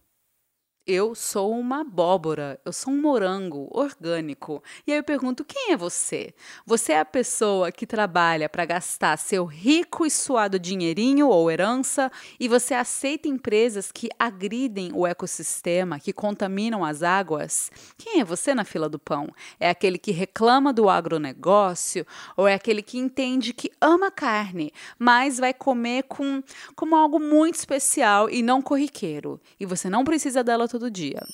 eu 0.88 1.13
sou 1.13 1.52
uma 1.52 1.82
abóbora, 1.82 2.60
eu 2.63 2.71
sou 2.71 2.93
um 2.93 3.02
morango 3.02 3.67
orgânico. 3.71 4.63
E 4.88 4.93
aí 4.93 4.97
eu 4.97 5.04
pergunto: 5.04 5.43
quem 5.43 5.73
é 5.73 5.78
você? 5.78 6.34
Você 6.65 6.93
é 6.93 7.00
a 7.02 7.06
pessoa 7.06 7.71
que 7.73 7.86
trabalha 7.86 8.47
para 8.47 8.63
gastar 8.63 9.17
seu 9.17 9.43
rico 9.43 10.06
e 10.06 10.10
suado 10.10 10.58
dinheirinho 10.58 11.28
ou 11.28 11.52
herança 11.52 12.10
e 12.39 12.47
você 12.47 12.73
aceita 12.73 13.28
empresas 13.28 13.91
que 13.91 14.08
agridem 14.17 14.91
o 14.93 15.06
ecossistema, 15.06 16.00
que 16.00 16.13
contaminam 16.13 16.86
as 16.86 17.04
águas? 17.04 17.69
Quem 17.97 18.21
é 18.21 18.23
você 18.23 18.56
na 18.56 18.63
fila 18.63 18.88
do 18.88 18.97
pão? 18.97 19.28
É 19.60 19.69
aquele 19.69 19.97
que 19.97 20.12
reclama 20.12 20.71
do 20.71 20.89
agronegócio 20.89 22.08
ou 22.38 22.47
é 22.47 22.54
aquele 22.54 22.82
que 22.82 22.97
entende 22.97 23.52
que 23.52 23.69
ama 23.82 24.10
carne, 24.10 24.71
mas 24.97 25.38
vai 25.38 25.54
comer 25.54 26.04
com 26.04 26.41
como 26.76 26.95
algo 26.95 27.19
muito 27.19 27.56
especial 27.56 28.30
e 28.30 28.41
não 28.41 28.62
corriqueiro? 28.62 29.41
E 29.60 29.65
você 29.65 29.89
não 29.89 30.06
precisa 30.06 30.41
dela 30.41 30.67
dia. 30.92 31.26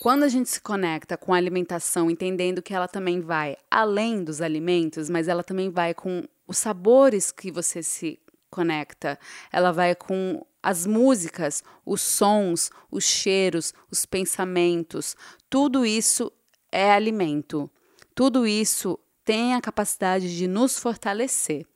Quando 0.00 0.22
a 0.22 0.28
gente 0.28 0.48
se 0.48 0.60
conecta 0.60 1.16
com 1.16 1.34
a 1.34 1.36
alimentação, 1.36 2.10
entendendo 2.10 2.62
que 2.62 2.72
ela 2.72 2.86
também 2.86 3.20
vai 3.20 3.56
além 3.70 4.22
dos 4.22 4.40
alimentos, 4.40 5.10
mas 5.10 5.26
ela 5.26 5.42
também 5.42 5.70
vai 5.70 5.92
com 5.92 6.22
os 6.46 6.58
sabores 6.58 7.32
que 7.32 7.50
você 7.50 7.82
se 7.82 8.18
conecta, 8.50 9.18
ela 9.52 9.72
vai 9.72 9.94
com 9.94 10.44
as 10.62 10.86
músicas, 10.86 11.62
os 11.84 12.00
sons, 12.00 12.70
os 12.90 13.04
cheiros, 13.04 13.74
os 13.90 14.06
pensamentos, 14.06 15.16
tudo 15.50 15.84
isso 15.84 16.32
é 16.70 16.92
alimento. 16.92 17.70
Tudo 18.14 18.46
isso 18.46 18.98
tem 19.24 19.54
a 19.54 19.60
capacidade 19.60 20.36
de 20.36 20.46
nos 20.46 20.78
fortalecer. 20.78 21.66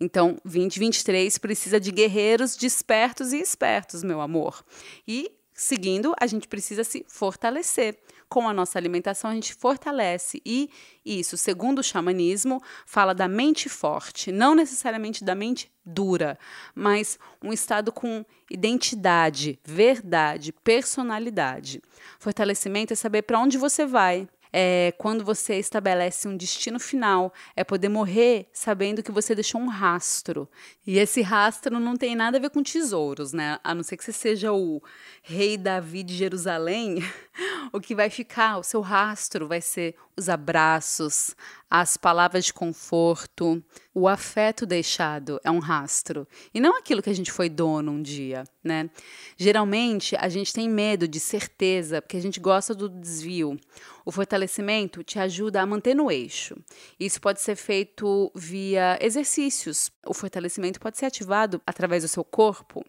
Então, 0.00 0.36
2023 0.44 1.38
precisa 1.38 1.80
de 1.80 1.90
guerreiros 1.90 2.56
despertos 2.56 3.32
e 3.32 3.38
espertos, 3.38 4.02
meu 4.02 4.20
amor. 4.20 4.64
E 5.06 5.30
Seguindo, 5.58 6.14
a 6.20 6.26
gente 6.26 6.46
precisa 6.46 6.84
se 6.84 7.02
fortalecer. 7.08 7.98
Com 8.28 8.46
a 8.46 8.52
nossa 8.52 8.78
alimentação, 8.78 9.30
a 9.30 9.34
gente 9.34 9.54
fortalece. 9.54 10.42
E 10.44 10.68
isso, 11.02 11.36
segundo 11.38 11.78
o 11.78 11.82
xamanismo, 11.82 12.62
fala 12.84 13.14
da 13.14 13.26
mente 13.26 13.66
forte, 13.68 14.30
não 14.30 14.54
necessariamente 14.54 15.24
da 15.24 15.34
mente 15.34 15.70
dura, 15.82 16.38
mas 16.74 17.18
um 17.42 17.52
estado 17.52 17.90
com 17.90 18.22
identidade, 18.50 19.58
verdade, 19.64 20.52
personalidade. 20.52 21.80
Fortalecimento 22.18 22.92
é 22.92 22.96
saber 22.96 23.22
para 23.22 23.38
onde 23.38 23.56
você 23.56 23.86
vai, 23.86 24.28
é, 24.58 24.94
quando 24.96 25.22
você 25.22 25.56
estabelece 25.56 26.26
um 26.26 26.34
destino 26.34 26.80
final, 26.80 27.30
é 27.54 27.62
poder 27.62 27.90
morrer 27.90 28.48
sabendo 28.54 29.02
que 29.02 29.12
você 29.12 29.34
deixou 29.34 29.60
um 29.60 29.68
rastro. 29.68 30.48
E 30.86 30.98
esse 30.98 31.20
rastro 31.20 31.78
não 31.78 31.94
tem 31.94 32.16
nada 32.16 32.38
a 32.38 32.40
ver 32.40 32.48
com 32.48 32.62
tesouros, 32.62 33.34
né? 33.34 33.58
A 33.62 33.74
não 33.74 33.82
ser 33.82 33.98
que 33.98 34.04
você 34.04 34.14
seja 34.14 34.54
o 34.54 34.82
rei 35.22 35.58
Davi 35.58 36.02
de 36.02 36.16
Jerusalém, 36.16 37.00
o 37.70 37.78
que 37.78 37.94
vai 37.94 38.08
ficar, 38.08 38.56
o 38.56 38.62
seu 38.62 38.80
rastro 38.80 39.46
vai 39.46 39.60
ser 39.60 39.94
os 40.16 40.26
abraços, 40.30 41.36
as 41.70 41.98
palavras 41.98 42.46
de 42.46 42.54
conforto, 42.54 43.62
o 43.98 44.06
afeto 44.06 44.66
deixado 44.66 45.40
é 45.42 45.50
um 45.50 45.58
rastro 45.58 46.28
e 46.52 46.60
não 46.60 46.76
aquilo 46.76 47.00
que 47.00 47.08
a 47.08 47.14
gente 47.14 47.32
foi 47.32 47.48
dono 47.48 47.92
um 47.92 48.02
dia, 48.02 48.44
né? 48.62 48.90
Geralmente 49.38 50.14
a 50.16 50.28
gente 50.28 50.52
tem 50.52 50.68
medo 50.68 51.08
de 51.08 51.18
certeza 51.18 52.02
porque 52.02 52.18
a 52.18 52.20
gente 52.20 52.38
gosta 52.38 52.74
do 52.74 52.90
desvio. 52.90 53.58
O 54.04 54.12
fortalecimento 54.12 55.02
te 55.02 55.18
ajuda 55.18 55.62
a 55.62 55.66
manter 55.66 55.94
no 55.94 56.10
eixo. 56.10 56.54
Isso 57.00 57.18
pode 57.18 57.40
ser 57.40 57.56
feito 57.56 58.30
via 58.34 58.98
exercícios. 59.00 59.90
O 60.06 60.12
fortalecimento 60.12 60.78
pode 60.78 60.98
ser 60.98 61.06
ativado 61.06 61.58
através 61.66 62.02
do 62.02 62.08
seu 62.08 62.22
corpo 62.22 62.84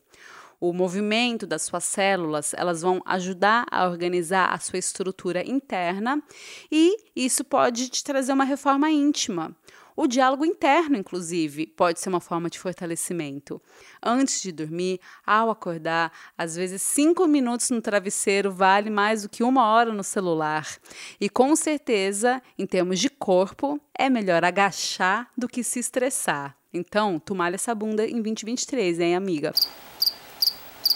o 0.60 0.74
movimento 0.74 1.46
das 1.46 1.62
suas 1.62 1.84
células, 1.84 2.52
elas 2.56 2.82
vão 2.82 3.00
ajudar 3.06 3.66
a 3.70 3.88
organizar 3.88 4.52
a 4.52 4.58
sua 4.58 4.80
estrutura 4.80 5.48
interna 5.48 6.20
e 6.72 6.98
isso 7.16 7.44
pode 7.44 7.90
te 7.90 8.04
trazer 8.04 8.34
uma 8.34 8.44
reforma 8.44 8.90
íntima. 8.90 9.56
O 10.00 10.06
diálogo 10.06 10.46
interno, 10.46 10.96
inclusive, 10.96 11.66
pode 11.66 12.00
ser 12.00 12.10
uma 12.10 12.20
forma 12.20 12.52
de 12.52 12.60
fortalecimento. 12.60 13.60
Antes 14.00 14.44
de 14.44 14.52
dormir, 14.52 15.00
ao 15.26 15.50
acordar, 15.50 16.12
às 16.38 16.56
vezes 16.56 16.84
cinco 16.84 17.26
minutos 17.26 17.72
no 17.72 17.82
travesseiro 17.82 18.52
vale 18.52 18.92
mais 18.92 19.24
do 19.24 19.30
que 19.30 19.42
uma 19.42 19.66
hora 19.66 19.92
no 19.92 20.04
celular. 20.04 20.68
E 21.20 21.28
com 21.28 21.56
certeza, 21.56 22.40
em 22.60 22.68
termos 22.68 23.00
de 23.00 23.10
corpo, 23.10 23.82
é 23.98 24.08
melhor 24.08 24.46
agachar 24.46 25.32
do 25.36 25.48
que 25.48 25.64
se 25.64 25.80
estressar. 25.80 26.56
Então, 26.72 27.18
tu 27.18 27.34
malha 27.34 27.56
essa 27.56 27.74
bunda 27.74 28.06
em 28.06 28.22
2023, 28.22 29.00
hein, 29.00 29.16
amiga? 29.16 29.52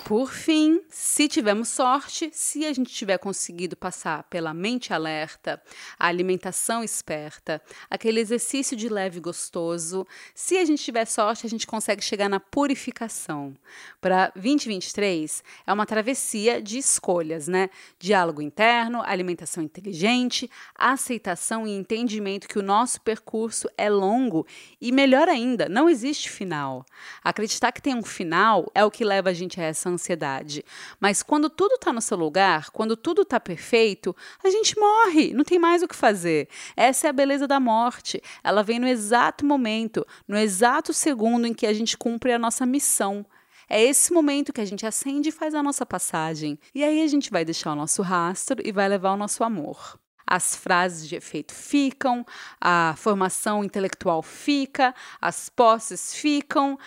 Por 0.03 0.33
fim, 0.33 0.81
se 0.89 1.27
tivermos 1.27 1.69
sorte, 1.69 2.29
se 2.33 2.65
a 2.65 2.73
gente 2.73 2.93
tiver 2.93 3.17
conseguido 3.17 3.77
passar 3.77 4.23
pela 4.23 4.53
mente 4.53 4.91
alerta, 4.91 5.61
a 5.97 6.07
alimentação 6.07 6.83
esperta, 6.83 7.61
aquele 7.89 8.19
exercício 8.19 8.75
de 8.75 8.89
leve 8.89 9.19
gostoso, 9.19 10.05
se 10.35 10.57
a 10.57 10.65
gente 10.65 10.83
tiver 10.83 11.05
sorte, 11.05 11.45
a 11.45 11.49
gente 11.49 11.65
consegue 11.65 12.03
chegar 12.03 12.27
na 12.27 12.39
purificação. 12.39 13.53
Para 14.01 14.31
2023 14.35 15.43
é 15.65 15.71
uma 15.71 15.85
travessia 15.85 16.61
de 16.61 16.77
escolhas, 16.77 17.47
né? 17.47 17.69
Diálogo 17.97 18.41
interno, 18.41 19.01
alimentação 19.05 19.63
inteligente, 19.63 20.49
aceitação 20.75 21.65
e 21.65 21.71
entendimento 21.71 22.49
que 22.49 22.59
o 22.59 22.63
nosso 22.63 22.99
percurso 23.01 23.69
é 23.77 23.89
longo 23.89 24.45
e 24.81 24.91
melhor 24.91 25.29
ainda, 25.29 25.69
não 25.69 25.89
existe 25.89 26.29
final. 26.29 26.85
Acreditar 27.23 27.71
que 27.71 27.81
tem 27.81 27.95
um 27.95 28.03
final 28.03 28.69
é 28.75 28.83
o 28.83 28.91
que 28.91 29.05
leva 29.05 29.29
a 29.29 29.33
gente 29.33 29.61
a 29.61 29.63
essa 29.63 29.90
ansiedade. 29.91 30.63
Mas 30.99 31.21
quando 31.21 31.49
tudo 31.49 31.75
está 31.75 31.93
no 31.93 32.01
seu 32.01 32.17
lugar, 32.17 32.69
quando 32.71 32.95
tudo 32.97 33.21
está 33.21 33.39
perfeito, 33.39 34.15
a 34.43 34.49
gente 34.49 34.77
morre, 34.79 35.33
não 35.33 35.43
tem 35.43 35.59
mais 35.59 35.83
o 35.83 35.87
que 35.87 35.95
fazer. 35.95 36.47
Essa 36.75 37.07
é 37.07 37.09
a 37.09 37.13
beleza 37.13 37.47
da 37.47 37.59
morte. 37.59 38.21
Ela 38.43 38.63
vem 38.63 38.79
no 38.79 38.87
exato 38.87 39.45
momento, 39.45 40.05
no 40.27 40.37
exato 40.37 40.93
segundo 40.93 41.45
em 41.45 41.53
que 41.53 41.67
a 41.67 41.73
gente 41.73 41.97
cumpre 41.97 42.33
a 42.33 42.39
nossa 42.39 42.65
missão. 42.65 43.25
É 43.69 43.81
esse 43.81 44.11
momento 44.11 44.51
que 44.51 44.59
a 44.59 44.65
gente 44.65 44.85
acende 44.85 45.29
e 45.29 45.31
faz 45.31 45.55
a 45.55 45.63
nossa 45.63 45.85
passagem. 45.85 46.59
E 46.75 46.83
aí 46.83 47.01
a 47.01 47.07
gente 47.07 47.31
vai 47.31 47.45
deixar 47.45 47.71
o 47.71 47.75
nosso 47.75 48.01
rastro 48.01 48.61
e 48.63 48.71
vai 48.71 48.89
levar 48.89 49.13
o 49.13 49.17
nosso 49.17 49.43
amor 49.43 49.99
as 50.31 50.55
frases 50.55 51.09
de 51.09 51.15
efeito 51.17 51.53
ficam, 51.53 52.25
a 52.59 52.93
formação 52.97 53.65
intelectual 53.65 54.23
fica, 54.23 54.95
as 55.19 55.49
posses 55.49 56.13
ficam. 56.13 56.79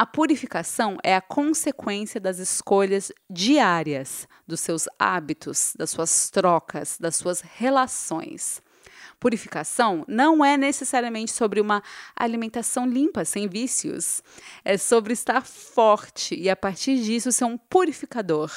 A 0.00 0.06
purificação 0.06 0.96
é 1.02 1.14
a 1.14 1.20
consequência 1.20 2.18
das 2.18 2.38
escolhas 2.38 3.12
diárias, 3.28 4.26
dos 4.48 4.60
seus 4.60 4.88
hábitos, 4.98 5.74
das 5.76 5.90
suas 5.90 6.30
trocas, 6.30 6.96
das 6.98 7.16
suas 7.16 7.42
relações. 7.42 8.62
Purificação 9.18 10.02
não 10.08 10.42
é 10.42 10.56
necessariamente 10.56 11.32
sobre 11.32 11.60
uma 11.60 11.82
alimentação 12.16 12.86
limpa, 12.86 13.26
sem 13.26 13.46
vícios. 13.46 14.22
É 14.64 14.78
sobre 14.78 15.12
estar 15.12 15.44
forte 15.44 16.34
e, 16.34 16.48
a 16.48 16.56
partir 16.56 16.96
disso, 17.02 17.30
ser 17.30 17.44
um 17.44 17.58
purificador. 17.58 18.50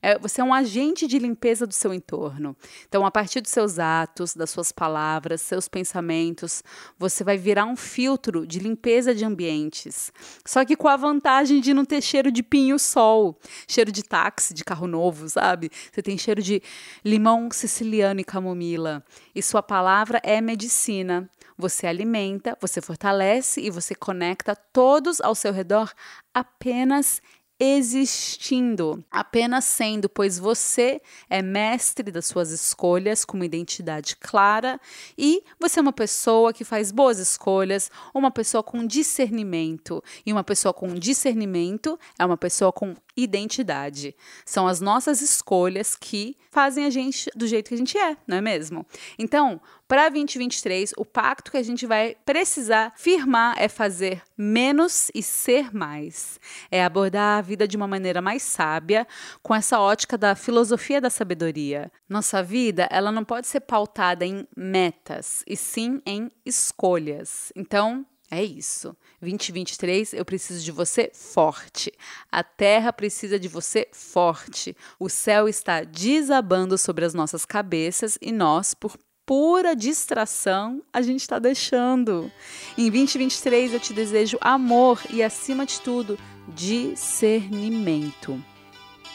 É, 0.00 0.18
você 0.18 0.40
é 0.40 0.44
um 0.44 0.52
agente 0.52 1.06
de 1.06 1.18
limpeza 1.18 1.66
do 1.66 1.72
seu 1.72 1.92
entorno. 1.92 2.56
Então, 2.88 3.04
a 3.06 3.10
partir 3.10 3.40
dos 3.40 3.50
seus 3.50 3.78
atos, 3.78 4.34
das 4.34 4.50
suas 4.50 4.72
palavras, 4.72 5.42
seus 5.42 5.68
pensamentos, 5.68 6.62
você 6.98 7.22
vai 7.24 7.36
virar 7.36 7.64
um 7.64 7.76
filtro 7.76 8.46
de 8.46 8.58
limpeza 8.58 9.14
de 9.14 9.24
ambientes. 9.24 10.12
Só 10.44 10.64
que 10.64 10.76
com 10.76 10.88
a 10.88 10.96
vantagem 10.96 11.60
de 11.60 11.72
não 11.72 11.84
ter 11.84 12.00
cheiro 12.00 12.30
de 12.30 12.42
pinho-sol, 12.42 13.38
cheiro 13.68 13.92
de 13.92 14.02
táxi, 14.02 14.54
de 14.54 14.64
carro 14.64 14.86
novo, 14.86 15.28
sabe? 15.28 15.70
Você 15.92 16.02
tem 16.02 16.16
cheiro 16.18 16.42
de 16.42 16.62
limão 17.04 17.48
siciliano 17.50 18.20
e 18.20 18.24
camomila. 18.24 19.04
E 19.34 19.42
sua 19.42 19.62
palavra 19.62 20.20
é 20.22 20.40
medicina. 20.40 21.28
Você 21.56 21.86
alimenta, 21.86 22.56
você 22.60 22.80
fortalece 22.80 23.60
e 23.60 23.70
você 23.70 23.94
conecta 23.94 24.56
todos 24.56 25.20
ao 25.20 25.34
seu 25.34 25.52
redor 25.52 25.92
apenas 26.34 27.20
existindo, 27.64 29.04
apenas 29.08 29.64
sendo, 29.64 30.08
pois 30.08 30.36
você 30.36 31.00
é 31.30 31.40
mestre 31.40 32.10
das 32.10 32.26
suas 32.26 32.50
escolhas 32.50 33.24
com 33.24 33.36
uma 33.36 33.46
identidade 33.46 34.16
clara 34.16 34.80
e 35.16 35.44
você 35.60 35.78
é 35.78 35.82
uma 35.82 35.92
pessoa 35.92 36.52
que 36.52 36.64
faz 36.64 36.90
boas 36.90 37.20
escolhas, 37.20 37.88
uma 38.12 38.32
pessoa 38.32 38.64
com 38.64 38.84
discernimento. 38.84 40.02
E 40.26 40.32
uma 40.32 40.42
pessoa 40.42 40.74
com 40.74 40.92
discernimento 40.92 41.96
é 42.18 42.26
uma 42.26 42.36
pessoa 42.36 42.72
com 42.72 42.96
identidade. 43.16 44.16
São 44.44 44.66
as 44.66 44.80
nossas 44.80 45.20
escolhas 45.20 45.94
que 45.94 46.36
fazem 46.50 46.84
a 46.84 46.90
gente 46.90 47.30
do 47.36 47.46
jeito 47.46 47.68
que 47.68 47.74
a 47.74 47.78
gente 47.78 47.96
é, 47.96 48.16
não 48.26 48.38
é 48.38 48.40
mesmo? 48.40 48.84
Então, 49.16 49.60
para 49.92 50.08
2023, 50.08 50.94
o 50.96 51.04
pacto 51.04 51.50
que 51.50 51.58
a 51.58 51.62
gente 51.62 51.84
vai 51.84 52.16
precisar 52.24 52.94
firmar 52.96 53.54
é 53.58 53.68
fazer 53.68 54.22
menos 54.38 55.10
e 55.14 55.22
ser 55.22 55.70
mais. 55.70 56.40
É 56.70 56.82
abordar 56.82 57.36
a 57.36 57.42
vida 57.42 57.68
de 57.68 57.76
uma 57.76 57.86
maneira 57.86 58.22
mais 58.22 58.42
sábia, 58.42 59.06
com 59.42 59.54
essa 59.54 59.78
ótica 59.78 60.16
da 60.16 60.34
filosofia 60.34 60.98
da 60.98 61.10
sabedoria. 61.10 61.92
Nossa 62.08 62.42
vida, 62.42 62.88
ela 62.90 63.12
não 63.12 63.22
pode 63.22 63.46
ser 63.46 63.60
pautada 63.60 64.24
em 64.24 64.48
metas, 64.56 65.44
e 65.46 65.58
sim 65.58 66.00
em 66.06 66.32
escolhas. 66.46 67.52
Então, 67.54 68.06
é 68.30 68.42
isso. 68.42 68.96
2023, 69.20 70.14
eu 70.14 70.24
preciso 70.24 70.64
de 70.64 70.72
você 70.72 71.10
forte. 71.12 71.92
A 72.30 72.42
terra 72.42 72.94
precisa 72.94 73.38
de 73.38 73.46
você 73.46 73.86
forte. 73.92 74.74
O 74.98 75.10
céu 75.10 75.46
está 75.50 75.84
desabando 75.84 76.78
sobre 76.78 77.04
as 77.04 77.12
nossas 77.12 77.44
cabeças 77.44 78.16
e 78.22 78.32
nós, 78.32 78.72
por 78.72 78.96
pura 79.26 79.74
distração, 79.74 80.82
a 80.92 81.00
gente 81.02 81.20
está 81.20 81.38
deixando. 81.38 82.30
Em 82.76 82.90
2023, 82.90 83.74
eu 83.74 83.80
te 83.80 83.92
desejo 83.92 84.38
amor 84.40 85.00
e, 85.10 85.22
acima 85.22 85.64
de 85.64 85.80
tudo, 85.80 86.18
discernimento. 86.48 88.42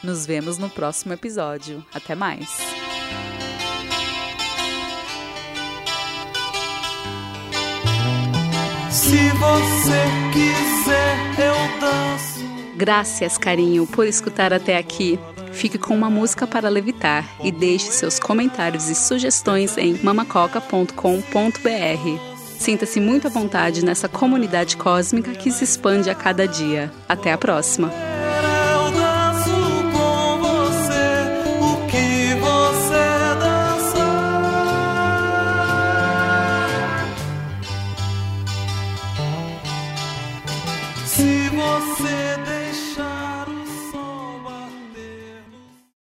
Nos 0.03 0.25
vemos 0.25 0.57
no 0.57 0.69
próximo 0.69 1.13
episódio. 1.13 1.85
Até 1.93 2.15
mais! 2.15 2.57
Se 8.91 9.29
você 9.29 10.03
quiser, 10.33 11.17
eu 11.39 11.79
danço. 11.79 12.39
Graças, 12.75 13.37
carinho, 13.37 13.87
por 13.87 14.05
escutar 14.05 14.53
até 14.53 14.77
aqui. 14.77 15.19
Fique 15.57 15.79
com 15.79 15.95
uma 15.95 16.09
música 16.09 16.45
para 16.45 16.69
levitar 16.69 17.27
e 17.43 17.51
deixe 17.51 17.91
seus 17.91 18.19
comentários 18.19 18.89
e 18.89 18.95
sugestões 18.95 19.75
em 19.75 19.99
mamacoca.com.br. 20.03 20.91
Sinta-se 22.59 22.99
muito 22.99 23.25
à 23.25 23.29
vontade 23.31 23.83
nessa 23.83 24.07
comunidade 24.07 24.77
cósmica 24.77 25.31
que 25.31 25.51
se 25.51 25.63
expande 25.63 26.11
a 26.11 26.15
cada 26.15 26.47
dia. 26.47 26.91
Até 27.09 27.33
a 27.33 27.37
próxima! 27.39 28.06